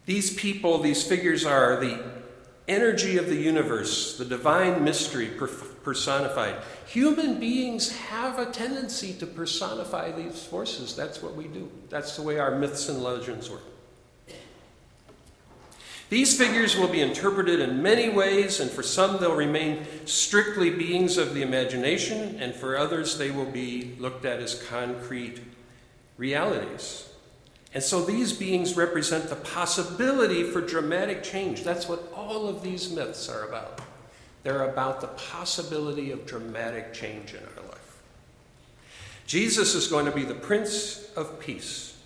These 0.06 0.36
people, 0.36 0.80
these 0.80 1.04
figures 1.04 1.46
are 1.46 1.80
the 1.80 2.04
energy 2.68 3.18
of 3.18 3.28
the 3.28 3.36
universe, 3.36 4.18
the 4.18 4.26
divine 4.26 4.84
mystery 4.84 5.30
personified. 5.84 6.56
Human 6.88 7.40
beings 7.40 7.96
have 7.96 8.40
a 8.40 8.48
tendency 8.48 9.14
to 9.14 9.26
personify 9.28 10.12
these 10.12 10.44
forces. 10.44 10.96
That's 10.96 11.22
what 11.22 11.36
we 11.36 11.48
do, 11.48 11.72
that's 11.90 12.16
the 12.16 12.22
way 12.22 12.40
our 12.40 12.58
myths 12.58 12.90
and 12.90 13.04
legends 13.04 13.50
work. 13.50 13.64
These 16.08 16.38
figures 16.38 16.78
will 16.78 16.88
be 16.88 17.02
interpreted 17.02 17.60
in 17.60 17.82
many 17.82 18.10
ways, 18.10 18.60
and 18.60 18.70
for 18.70 18.84
some 18.84 19.18
they'll 19.20 19.36
remain 19.36 19.88
strictly 20.06 20.70
beings 20.70 21.18
of 21.18 21.34
the 21.34 21.42
imagination, 21.42 22.38
and 22.40 22.54
for 22.54 22.78
others 22.78 23.18
they 23.18 23.32
will 23.32 23.50
be 23.50 23.96
looked 23.98 24.24
at 24.24 24.40
as 24.40 24.62
concrete 24.70 25.42
realities. 26.18 27.10
And 27.76 27.84
so 27.84 28.02
these 28.02 28.32
beings 28.32 28.78
represent 28.78 29.28
the 29.28 29.36
possibility 29.36 30.44
for 30.44 30.62
dramatic 30.62 31.24
change. 31.24 31.66
That's 31.66 31.90
what 31.90 32.10
all 32.16 32.48
of 32.48 32.64
these 32.64 32.90
myths 32.90 33.28
are 33.28 33.44
about. 33.50 33.82
They're 34.44 34.70
about 34.70 35.02
the 35.02 35.08
possibility 35.08 36.10
of 36.12 36.26
dramatic 36.26 36.94
change 36.94 37.34
in 37.34 37.42
our 37.42 37.68
life. 37.68 38.02
Jesus 39.28 39.76
is 39.76 39.88
going 39.88 40.06
to 40.06 40.12
be 40.12 40.24
the 40.24 40.36
Prince 40.36 41.12
of 41.18 41.38
Peace. 41.42 41.98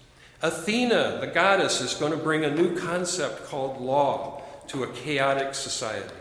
Athena, 0.42 1.20
the 1.22 1.28
goddess, 1.28 1.82
is 1.82 1.94
going 1.94 2.14
to 2.14 2.18
bring 2.18 2.44
a 2.44 2.50
new 2.50 2.76
concept 2.76 3.46
called 3.46 3.80
law 3.80 4.42
to 4.70 4.84
a 4.84 4.88
chaotic 4.88 5.54
society. 5.54 6.16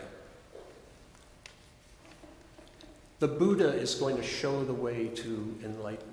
The 3.17 3.27
Buddha 3.27 3.73
is 3.73 3.95
going 3.95 4.17
to 4.17 4.23
show 4.23 4.63
the 4.63 4.73
way 4.73 5.07
to 5.07 5.57
enlightenment. 5.63 6.08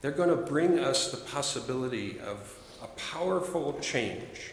They're 0.00 0.10
going 0.10 0.30
to 0.30 0.36
bring 0.36 0.78
us 0.78 1.10
the 1.10 1.18
possibility 1.18 2.18
of 2.20 2.58
a 2.82 2.86
powerful 2.98 3.78
change. 3.80 4.52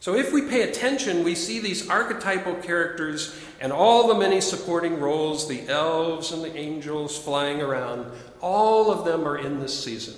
So, 0.00 0.14
if 0.14 0.32
we 0.32 0.42
pay 0.42 0.62
attention, 0.62 1.24
we 1.24 1.34
see 1.34 1.58
these 1.58 1.88
archetypal 1.88 2.54
characters 2.56 3.36
and 3.60 3.72
all 3.72 4.06
the 4.06 4.14
many 4.14 4.40
supporting 4.40 5.00
roles 5.00 5.48
the 5.48 5.68
elves 5.68 6.32
and 6.32 6.44
the 6.44 6.56
angels 6.56 7.18
flying 7.18 7.60
around. 7.60 8.10
All 8.40 8.92
of 8.92 9.04
them 9.04 9.26
are 9.26 9.38
in 9.38 9.58
this 9.58 9.82
season. 9.82 10.14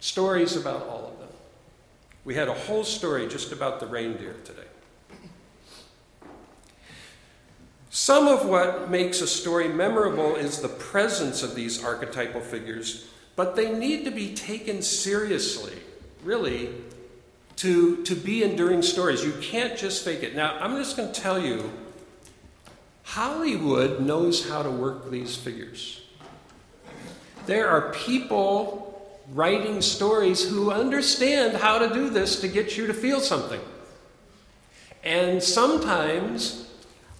Stories 0.00 0.56
about 0.56 0.86
all 0.88 1.12
of 1.12 1.18
them. 1.20 1.28
We 2.24 2.34
had 2.34 2.48
a 2.48 2.54
whole 2.54 2.84
story 2.84 3.28
just 3.28 3.52
about 3.52 3.78
the 3.78 3.86
reindeer 3.86 4.34
today. 4.44 4.62
Some 8.00 8.28
of 8.28 8.46
what 8.46 8.90
makes 8.90 9.20
a 9.20 9.26
story 9.26 9.68
memorable 9.68 10.34
is 10.34 10.62
the 10.62 10.70
presence 10.70 11.42
of 11.42 11.54
these 11.54 11.84
archetypal 11.84 12.40
figures, 12.40 13.06
but 13.36 13.56
they 13.56 13.74
need 13.74 14.06
to 14.06 14.10
be 14.10 14.34
taken 14.34 14.80
seriously, 14.80 15.74
really, 16.24 16.70
to, 17.56 18.02
to 18.04 18.14
be 18.14 18.42
enduring 18.42 18.80
stories. 18.80 19.22
You 19.22 19.34
can't 19.42 19.76
just 19.76 20.02
fake 20.02 20.22
it. 20.22 20.34
Now, 20.34 20.56
I'm 20.60 20.76
just 20.76 20.96
going 20.96 21.12
to 21.12 21.20
tell 21.20 21.38
you 21.38 21.70
Hollywood 23.02 24.00
knows 24.00 24.48
how 24.48 24.62
to 24.62 24.70
work 24.70 25.10
these 25.10 25.36
figures. 25.36 26.00
There 27.44 27.68
are 27.68 27.92
people 27.92 29.14
writing 29.34 29.82
stories 29.82 30.42
who 30.42 30.70
understand 30.70 31.58
how 31.58 31.78
to 31.78 31.92
do 31.92 32.08
this 32.08 32.40
to 32.40 32.48
get 32.48 32.78
you 32.78 32.86
to 32.86 32.94
feel 32.94 33.20
something. 33.20 33.60
And 35.04 35.42
sometimes 35.42 36.69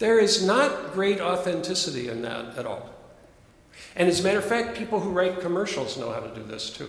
there 0.00 0.18
is 0.18 0.44
not 0.44 0.92
great 0.92 1.20
authenticity 1.20 2.08
in 2.08 2.22
that 2.22 2.56
at 2.58 2.66
all. 2.66 2.90
And 3.94 4.08
as 4.08 4.20
a 4.20 4.22
matter 4.22 4.38
of 4.38 4.44
fact, 4.44 4.76
people 4.76 4.98
who 4.98 5.10
write 5.10 5.40
commercials 5.40 5.98
know 5.98 6.10
how 6.10 6.20
to 6.20 6.34
do 6.34 6.42
this 6.42 6.70
too. 6.70 6.88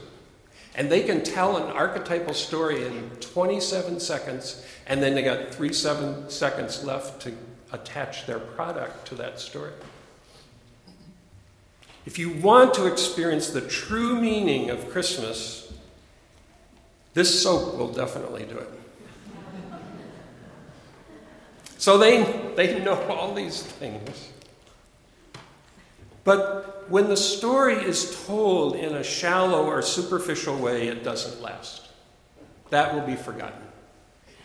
And 0.76 0.90
they 0.90 1.04
can 1.04 1.22
tell 1.22 1.58
an 1.58 1.64
archetypal 1.64 2.34
story 2.34 2.86
in 2.86 3.10
27 3.20 4.00
seconds, 4.00 4.66
and 4.88 5.04
then 5.04 5.14
they 5.14 5.22
got 5.22 5.54
three 5.54 5.74
seven 5.74 6.30
seconds 6.30 6.86
left 6.86 7.22
to 7.24 7.34
attach 7.74 8.26
their 8.26 8.40
product 8.40 9.06
to 9.08 9.16
that 9.16 9.42
story. 9.42 9.74
If 12.06 12.18
you 12.18 12.32
want 12.32 12.74
to 12.76 12.88
experience 12.88 13.50
the 13.50 13.62
true 13.62 14.20
meaning 14.20 14.70
of 14.70 14.90
Christmas, 14.90 15.74
this 17.14 17.44
soap 17.44 17.78
will 17.78 17.92
definitely 17.92 18.46
do 18.46 18.58
it. 18.58 18.70
So 21.82 21.98
they, 21.98 22.22
they 22.56 22.80
know 22.80 22.94
all 23.10 23.34
these 23.34 23.64
things. 23.64 24.30
But 26.24 26.86
when 26.92 27.10
the 27.10 27.18
story 27.18 27.74
is 27.74 28.24
told 28.28 28.76
in 28.76 28.94
a 28.94 29.04
shallow 29.04 29.66
or 29.66 29.82
superficial 29.82 30.56
way, 30.56 30.90
it 30.90 31.04
doesn't 31.04 31.42
last. 31.42 31.90
That 32.70 32.94
will 32.94 33.02
be 33.02 33.16
forgotten. 33.16 33.64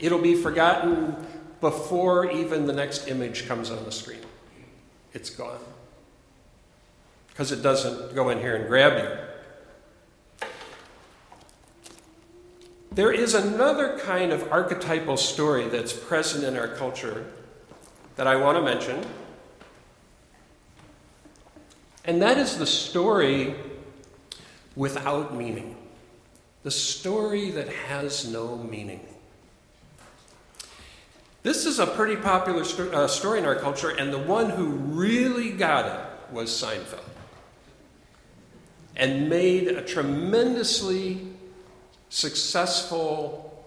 It'll 0.01 0.19
be 0.19 0.35
forgotten 0.35 1.15
before 1.61 2.31
even 2.31 2.67
the 2.67 2.73
next 2.73 3.07
image 3.07 3.47
comes 3.47 3.71
on 3.71 3.85
the 3.85 3.93
screen. 3.93 4.25
It's 5.13 5.29
gone. 5.29 5.61
Because 7.29 7.53
it 7.53 7.61
doesn't 7.61 8.15
go 8.15 8.31
in 8.31 8.39
here 8.39 8.57
and 8.57 8.67
grab 8.67 8.97
you. 8.97 9.26
There 12.97 13.13
is 13.13 13.35
another 13.35 13.99
kind 13.99 14.33
of 14.33 14.51
archetypal 14.51 15.19
story 15.19 15.69
that's 15.69 15.93
present 15.93 16.45
in 16.45 16.57
our 16.57 16.67
culture 16.67 17.27
that 18.17 18.27
I 18.27 18.37
want 18.37 18.57
to 18.57 18.63
mention. 18.63 19.05
And 22.07 22.23
that 22.23 22.39
is 22.39 22.57
the 22.57 22.65
story 22.65 23.55
without 24.75 25.35
meaning, 25.35 25.77
the 26.63 26.71
story 26.71 27.51
that 27.51 27.69
has 27.69 28.27
no 28.27 28.57
meaning. 28.57 29.07
This 31.43 31.67
is 31.67 31.79
a 31.79 31.87
pretty 31.87 32.17
popular 32.17 32.63
uh, 32.95 33.09
story 33.09 33.41
in 33.41 33.45
our 33.45 33.57
culture, 33.57 33.91
and 33.91 34.11
the 34.11 34.19
one 34.19 34.49
who 34.49 34.69
really 34.69 35.51
got 35.51 35.85
it 35.85 36.33
was 36.33 36.49
Seinfeld. 36.49 37.05
And 38.97 39.29
made 39.29 39.69
a 39.69 39.83
tremendously 39.83 41.36
successful 42.17 43.63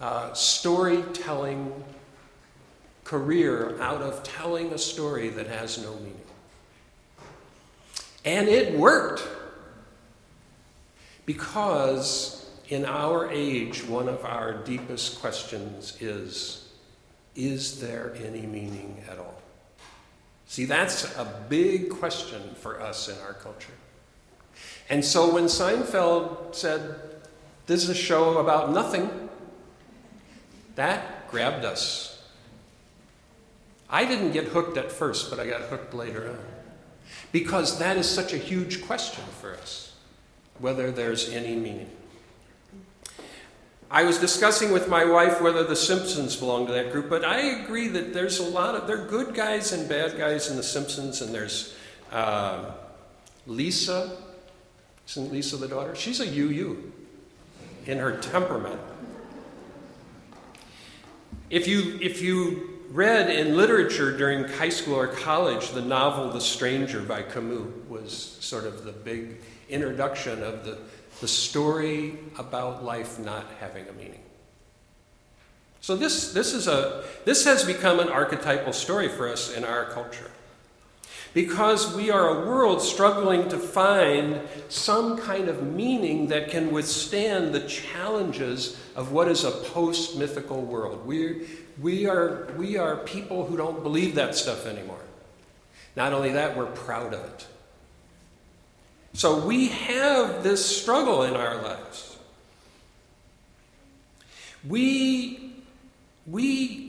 uh, 0.00 0.32
storytelling 0.32 1.72
career 3.04 3.80
out 3.80 4.02
of 4.02 4.20
telling 4.24 4.72
a 4.72 4.78
story 4.78 5.28
that 5.28 5.46
has 5.46 5.80
no 5.80 5.94
meaning. 5.98 6.20
And 8.24 8.48
it 8.48 8.76
worked. 8.76 9.22
Because 11.24 12.50
in 12.68 12.84
our 12.84 13.30
age, 13.30 13.84
one 13.84 14.08
of 14.08 14.24
our 14.24 14.54
deepest 14.64 15.20
questions 15.20 15.96
is 16.00 16.68
is 17.36 17.80
there 17.80 18.16
any 18.24 18.42
meaning 18.42 19.04
at 19.08 19.18
all? 19.18 19.40
See, 20.46 20.64
that's 20.64 21.04
a 21.16 21.44
big 21.48 21.90
question 21.90 22.56
for 22.56 22.80
us 22.80 23.08
in 23.08 23.16
our 23.20 23.34
culture. 23.34 23.72
And 24.90 25.04
so 25.04 25.32
when 25.32 25.44
Seinfeld 25.44 26.56
said, 26.56 27.13
This 27.66 27.82
is 27.82 27.88
a 27.88 27.94
show 27.94 28.38
about 28.38 28.72
nothing, 28.72 29.28
that 30.76 31.30
grabbed 31.30 31.64
us. 31.64 32.22
I 33.88 34.04
didn't 34.04 34.32
get 34.32 34.48
hooked 34.48 34.76
at 34.76 34.92
first, 34.92 35.30
but 35.30 35.38
I 35.38 35.46
got 35.46 35.62
hooked 35.62 35.94
later 35.94 36.28
on. 36.28 36.38
Because 37.32 37.78
that 37.78 37.96
is 37.96 38.08
such 38.08 38.32
a 38.32 38.36
huge 38.36 38.84
question 38.84 39.24
for 39.40 39.54
us, 39.54 39.94
whether 40.58 40.90
there's 40.90 41.28
any 41.30 41.56
meaning. 41.56 41.88
I 43.90 44.02
was 44.04 44.18
discussing 44.18 44.72
with 44.72 44.88
my 44.88 45.04
wife 45.04 45.40
whether 45.40 45.62
the 45.62 45.76
Simpsons 45.76 46.36
belong 46.36 46.66
to 46.66 46.72
that 46.72 46.90
group, 46.92 47.08
but 47.08 47.24
I 47.24 47.38
agree 47.40 47.88
that 47.88 48.12
there's 48.12 48.40
a 48.40 48.44
lot 48.44 48.74
of, 48.74 48.86
there 48.86 49.02
are 49.02 49.06
good 49.06 49.34
guys 49.34 49.72
and 49.72 49.88
bad 49.88 50.18
guys 50.18 50.50
in 50.50 50.56
the 50.56 50.62
Simpsons, 50.62 51.22
and 51.22 51.32
there's 51.32 51.74
uh, 52.10 52.72
Lisa. 53.46 54.18
Isn't 55.08 55.32
Lisa 55.32 55.56
the 55.56 55.68
daughter? 55.68 55.94
She's 55.94 56.20
a 56.20 56.26
UU 56.26 56.92
in 57.86 57.98
her 57.98 58.16
temperament. 58.18 58.80
If 61.50 61.68
you, 61.68 61.98
if 62.00 62.22
you 62.22 62.80
read 62.90 63.30
in 63.30 63.56
literature 63.56 64.16
during 64.16 64.44
high 64.44 64.68
school 64.68 64.94
or 64.94 65.08
college 65.08 65.70
the 65.70 65.82
novel 65.82 66.30
The 66.30 66.40
Stranger 66.40 67.00
by 67.00 67.22
Camus 67.22 67.68
was 67.88 68.12
sort 68.40 68.64
of 68.64 68.84
the 68.84 68.92
big 68.92 69.40
introduction 69.68 70.42
of 70.42 70.64
the 70.64 70.78
the 71.20 71.28
story 71.28 72.18
about 72.38 72.84
life 72.84 73.18
not 73.18 73.46
having 73.60 73.88
a 73.88 73.92
meaning. 73.92 74.20
So 75.80 75.96
this, 75.96 76.32
this, 76.32 76.54
is 76.54 76.66
a, 76.66 77.04
this 77.24 77.44
has 77.44 77.64
become 77.64 78.00
an 78.00 78.08
archetypal 78.08 78.72
story 78.72 79.08
for 79.08 79.28
us 79.28 79.54
in 79.54 79.64
our 79.64 79.84
culture. 79.86 80.30
Because 81.34 81.92
we 81.96 82.10
are 82.12 82.28
a 82.28 82.46
world 82.46 82.80
struggling 82.80 83.48
to 83.48 83.58
find 83.58 84.40
some 84.68 85.18
kind 85.18 85.48
of 85.48 85.64
meaning 85.64 86.28
that 86.28 86.48
can 86.48 86.70
withstand 86.70 87.52
the 87.52 87.60
challenges 87.60 88.80
of 88.94 89.10
what 89.10 89.26
is 89.26 89.42
a 89.42 89.50
post 89.50 90.16
mythical 90.16 90.62
world. 90.62 91.04
We, 91.04 91.48
we, 91.80 92.06
are, 92.06 92.48
we 92.56 92.76
are 92.76 92.98
people 92.98 93.46
who 93.46 93.56
don't 93.56 93.82
believe 93.82 94.14
that 94.14 94.36
stuff 94.36 94.64
anymore. 94.64 95.00
Not 95.96 96.12
only 96.12 96.30
that, 96.32 96.56
we're 96.56 96.66
proud 96.66 97.12
of 97.12 97.24
it. 97.24 97.46
So 99.14 99.44
we 99.44 99.68
have 99.68 100.44
this 100.44 100.64
struggle 100.64 101.24
in 101.24 101.34
our 101.34 101.60
lives. 101.60 102.16
We, 104.68 105.52
we 106.26 106.83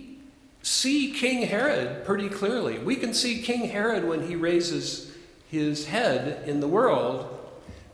see 0.65 1.11
King 1.11 1.43
Herod 1.43 2.03
pretty 2.05 2.27
clearly. 2.27 2.79
We 2.79 2.95
can 2.95 3.13
see 3.13 3.43
King 3.43 3.69
Herod 3.69 4.03
when 4.03 4.27
he 4.27 4.35
raises 4.35 5.15
his 5.47 5.85
head 5.85 6.49
in 6.49 6.59
the 6.59 6.67
world, 6.67 7.29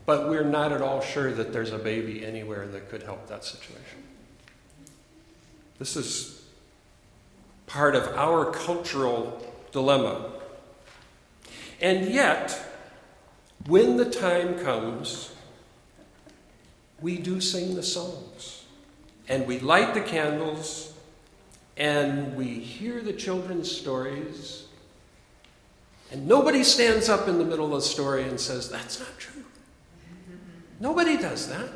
but 0.06 0.30
we're 0.30 0.42
not 0.42 0.72
at 0.72 0.80
all 0.80 1.02
sure 1.02 1.30
that 1.32 1.52
there's 1.52 1.70
a 1.70 1.78
baby 1.78 2.24
anywhere 2.24 2.66
that 2.68 2.88
could 2.88 3.02
help 3.02 3.28
that 3.28 3.44
situation. 3.44 4.02
This 5.78 5.96
is 5.96 6.42
part 7.66 7.94
of 7.94 8.08
our 8.16 8.50
cultural 8.50 9.46
dilemma. 9.70 10.30
And 11.78 12.08
yet, 12.08 12.58
when 13.66 13.98
the 13.98 14.08
time 14.08 14.58
comes, 14.58 15.30
we 17.02 17.18
do 17.18 17.38
sing 17.42 17.74
the 17.74 17.82
songs. 17.82 18.64
And 19.28 19.46
we 19.46 19.60
light 19.60 19.92
the 19.92 20.00
candles, 20.00 20.91
and 21.76 22.36
we 22.36 22.46
hear 22.46 23.00
the 23.00 23.12
children's 23.12 23.70
stories. 23.70 24.66
And 26.10 26.26
nobody 26.26 26.62
stands 26.62 27.08
up 27.08 27.28
in 27.28 27.38
the 27.38 27.44
middle 27.44 27.66
of 27.66 27.82
the 27.82 27.88
story 27.88 28.24
and 28.24 28.38
says, 28.38 28.68
That's 28.68 29.00
not 29.00 29.18
true. 29.18 29.44
Nobody 30.78 31.16
does 31.16 31.48
that. 31.48 31.68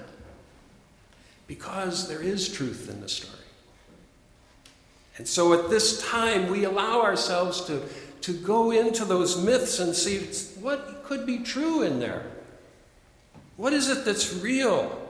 Because 1.46 2.09
there 2.09 2.20
is 2.20 2.48
truth 2.52 2.90
in 2.90 3.00
the 3.00 3.09
story. 3.09 3.32
And 5.16 5.26
so 5.26 5.54
at 5.54 5.70
this 5.70 6.02
time, 6.02 6.50
we 6.50 6.64
allow 6.64 7.00
ourselves 7.00 7.64
to 7.66 7.82
to 8.26 8.32
go 8.32 8.72
into 8.72 9.04
those 9.04 9.40
myths 9.40 9.78
and 9.78 9.94
see 9.94 10.18
what 10.61 11.04
could 11.04 11.24
be 11.24 11.38
true 11.38 11.82
in 11.82 12.00
there. 12.00 12.26
What 13.56 13.72
is 13.72 13.88
it 13.88 14.04
that's 14.04 14.35
real? 14.35 15.00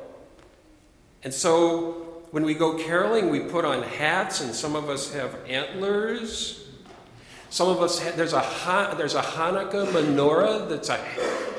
And 1.24 1.32
so 1.32 2.05
when 2.36 2.44
we 2.44 2.52
go 2.52 2.74
caroling, 2.74 3.30
we 3.30 3.40
put 3.40 3.64
on 3.64 3.82
hats, 3.82 4.42
and 4.42 4.54
some 4.54 4.76
of 4.76 4.90
us 4.90 5.10
have 5.14 5.34
antlers. 5.48 6.68
Some 7.48 7.70
of 7.70 7.80
us, 7.80 7.98
have, 8.00 8.14
there's, 8.18 8.34
a, 8.34 8.94
there's 8.98 9.14
a 9.14 9.22
Hanukkah 9.22 9.86
menorah 9.86 10.68
that's 10.68 10.90
a 10.90 10.98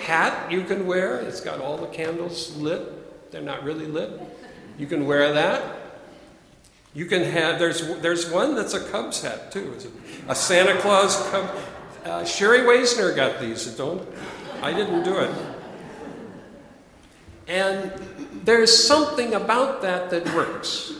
hat 0.04 0.52
you 0.52 0.64
can 0.64 0.86
wear. 0.86 1.16
It's 1.22 1.42
got 1.42 1.62
all 1.62 1.78
the 1.78 1.88
candles 1.88 2.56
lit. 2.58 3.32
They're 3.32 3.42
not 3.42 3.64
really 3.64 3.88
lit. 3.88 4.22
You 4.78 4.86
can 4.86 5.08
wear 5.08 5.34
that. 5.34 5.64
You 6.94 7.08
can 7.08 7.24
have, 7.24 7.58
there's, 7.58 7.82
there's 8.02 8.30
one 8.30 8.54
that's 8.54 8.76
a 8.76 8.88
Cubs 8.92 9.24
hat 9.24 9.52
too. 9.52 9.74
It's 9.74 9.86
a, 9.86 9.90
a 10.28 10.36
Santa 10.36 10.80
Claus 10.80 11.28
Cub. 11.32 11.58
Uh, 12.06 12.24
Sherry 12.24 12.60
Weisner 12.60 13.16
got 13.16 13.42
these. 13.42 13.66
Don't, 13.66 14.08
I 14.62 14.74
didn't 14.74 15.02
do 15.02 15.18
it. 15.18 15.36
And 17.48 17.92
there's 18.32 18.88
something 18.88 19.34
about 19.34 19.82
that 19.82 20.10
that 20.10 20.34
works. 20.34 20.94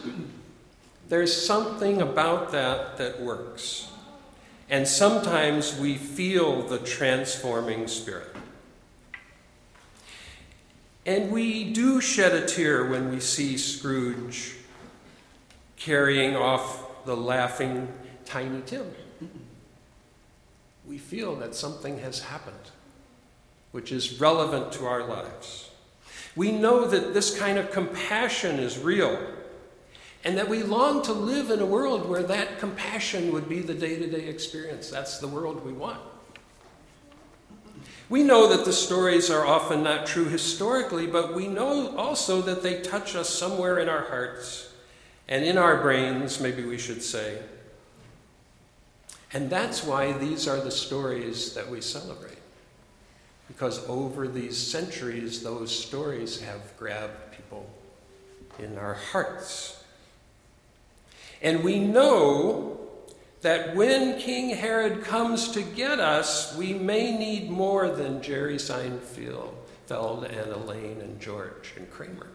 There's 1.10 1.46
something 1.46 2.02
about 2.02 2.52
that 2.52 2.98
that 2.98 3.22
works. 3.22 3.90
And 4.70 4.88
sometimes 4.88 5.78
we 5.78 5.96
feel 5.96 6.64
the 6.64 6.80
transforming 6.80 7.88
spirit. 7.88 8.36
And 11.06 11.32
we 11.32 11.72
do 11.72 12.02
shed 12.02 12.34
a 12.34 12.46
tear 12.46 12.86
when 12.86 13.10
we 13.10 13.22
see 13.22 13.58
Scrooge 13.58 14.56
carrying 15.78 16.36
off 16.36 17.06
the 17.06 17.16
laughing 17.16 17.88
Tiny 18.26 18.62
Tim. 18.66 18.92
We 20.86 20.98
feel 20.98 21.36
that 21.38 21.56
something 21.56 22.00
has 22.00 22.20
happened 22.20 22.72
which 23.72 23.92
is 23.92 24.20
relevant 24.20 24.72
to 24.74 24.86
our 24.86 25.06
lives. 25.06 25.67
We 26.38 26.52
know 26.52 26.88
that 26.88 27.16
this 27.16 27.38
kind 27.38 27.58
of 27.58 27.72
compassion 27.72 28.60
is 28.60 28.78
real 28.78 29.20
and 30.24 30.38
that 30.38 30.48
we 30.48 30.62
long 30.62 31.02
to 31.04 31.14
live 31.14 31.50
in 31.50 31.60
a 31.60 31.66
world 31.66 32.08
where 32.08 32.22
that 32.22 32.60
compassion 32.60 33.34
would 33.34 33.50
be 33.50 33.60
the 33.60 33.74
day 33.74 33.98
to 33.98 34.08
day 34.08 34.28
experience. 34.28 34.92
That's 34.92 35.18
the 35.18 35.28
world 35.28 35.66
we 35.66 35.74
want. 35.74 36.00
We 38.08 38.22
know 38.22 38.48
that 38.56 38.66
the 38.66 38.72
stories 38.72 39.32
are 39.32 39.48
often 39.48 39.82
not 39.82 40.06
true 40.06 40.26
historically, 40.26 41.08
but 41.08 41.34
we 41.34 41.48
know 41.48 41.98
also 41.98 42.42
that 42.44 42.62
they 42.62 42.82
touch 42.82 43.16
us 43.16 43.30
somewhere 43.30 43.80
in 43.80 43.90
our 43.90 44.04
hearts 44.04 44.72
and 45.28 45.44
in 45.44 45.58
our 45.58 45.82
brains, 45.82 46.40
maybe 46.40 46.64
we 46.64 46.78
should 46.78 47.02
say. 47.02 47.40
And 49.34 49.50
that's 49.50 49.84
why 49.84 50.14
these 50.14 50.48
are 50.48 50.62
the 50.62 50.72
stories 50.72 51.54
that 51.56 51.68
we 51.70 51.82
celebrate. 51.82 52.37
Because 53.48 53.88
over 53.88 54.28
these 54.28 54.58
centuries, 54.58 55.42
those 55.42 55.78
stories 55.78 56.42
have 56.42 56.78
grabbed 56.78 57.32
people 57.32 57.70
in 58.60 58.78
our 58.78 58.96
hearts. 58.96 59.84
And 61.42 61.64
we 61.64 61.80
know 61.80 62.80
that 63.42 63.76
when 63.76 64.20
King 64.20 64.50
Herod 64.50 65.04
comes 65.04 65.50
to 65.52 65.62
get 65.62 66.00
us, 66.00 66.56
we 66.58 66.74
may 66.74 67.18
need 67.18 67.50
more 67.50 67.90
than 67.90 68.22
Jerry 68.22 68.58
Seinfeld 68.58 69.54
and 69.90 70.52
Elaine 70.52 71.00
and 71.00 71.20
George 71.22 71.74
and 71.78 71.90
Kramer 71.90 72.28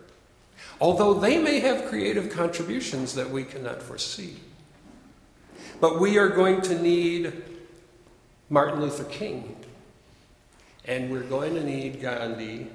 although 0.81 1.15
they 1.15 1.39
may 1.39 1.61
have 1.61 1.87
creative 1.87 2.31
contributions 2.31 3.15
that 3.15 3.31
we 3.31 3.45
cannot 3.45 3.83
foresee. 3.83 4.37
But 5.81 6.01
we 6.01 6.19
are 6.19 6.29
going 6.29 6.61
to 6.63 6.81
need 6.81 7.43
Martin 8.51 8.81
Luther 8.81 9.05
King 9.05 9.57
and 10.85 11.11
we're 11.11 11.23
going 11.23 11.55
to 11.55 11.65
need 11.65 12.01
Gandhi, 12.01 12.69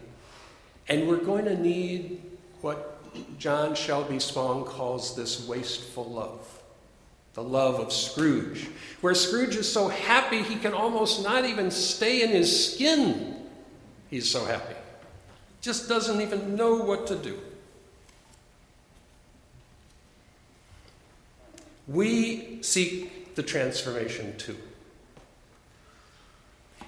and 0.87 1.07
we're 1.07 1.17
going 1.17 1.45
to 1.45 1.57
need 1.57 2.21
what 2.61 2.93
John 3.39 3.75
Shelby 3.75 4.19
Spong 4.19 4.65
calls 4.65 5.15
this 5.15 5.47
wasteful 5.47 6.05
love 6.05 6.57
the 7.37 7.43
love 7.43 7.79
of 7.79 7.93
Scrooge, 7.93 8.67
where 9.01 9.13
Scrooge 9.13 9.55
is 9.55 9.71
so 9.71 9.89
happy 9.89 10.41
he 10.41 10.55
can 10.55 10.73
almost 10.73 11.23
not 11.23 11.45
even 11.45 11.69
stay 11.69 12.23
in 12.23 12.29
his 12.29 12.73
skin. 12.73 13.35
He's 14.09 14.27
so 14.27 14.43
happy. 14.43 14.73
Just 15.61 15.87
doesn't 15.87 16.19
even 16.19 16.55
know 16.55 16.77
what 16.77 17.05
to 17.05 17.15
do. 17.15 17.37
We 21.87 22.63
seek 22.63 23.35
the 23.35 23.43
transformation 23.43 24.35
too. 24.39 24.57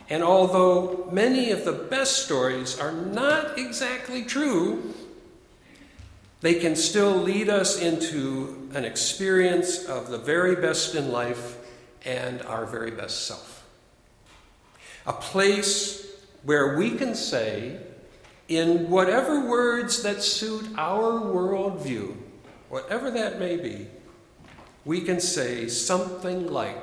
And 0.09 0.23
although 0.23 1.07
many 1.11 1.51
of 1.51 1.65
the 1.65 1.71
best 1.71 2.25
stories 2.25 2.79
are 2.79 2.91
not 2.91 3.59
exactly 3.59 4.23
true, 4.23 4.95
they 6.41 6.55
can 6.55 6.75
still 6.75 7.15
lead 7.15 7.49
us 7.49 7.79
into 7.79 8.69
an 8.73 8.85
experience 8.85 9.85
of 9.85 10.09
the 10.09 10.17
very 10.17 10.55
best 10.55 10.95
in 10.95 11.11
life 11.11 11.57
and 12.05 12.41
our 12.43 12.65
very 12.65 12.91
best 12.91 13.27
self. 13.27 13.67
A 15.05 15.13
place 15.13 16.07
where 16.43 16.77
we 16.77 16.91
can 16.91 17.13
say, 17.13 17.77
in 18.47 18.89
whatever 18.89 19.47
words 19.47 20.01
that 20.03 20.23
suit 20.23 20.65
our 20.75 21.19
worldview, 21.21 22.15
whatever 22.69 23.11
that 23.11 23.37
may 23.37 23.57
be, 23.57 23.87
we 24.85 25.01
can 25.01 25.19
say 25.19 25.67
something 25.67 26.47
like, 26.47 26.81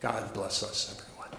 God 0.00 0.32
bless 0.32 0.62
us, 0.62 0.96
everyone. 0.96 1.38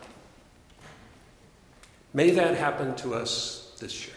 May 2.13 2.32
that 2.32 2.56
happen 2.56 2.95
to 2.97 3.15
us 3.15 3.76
this 3.80 4.06
year. 4.08 4.15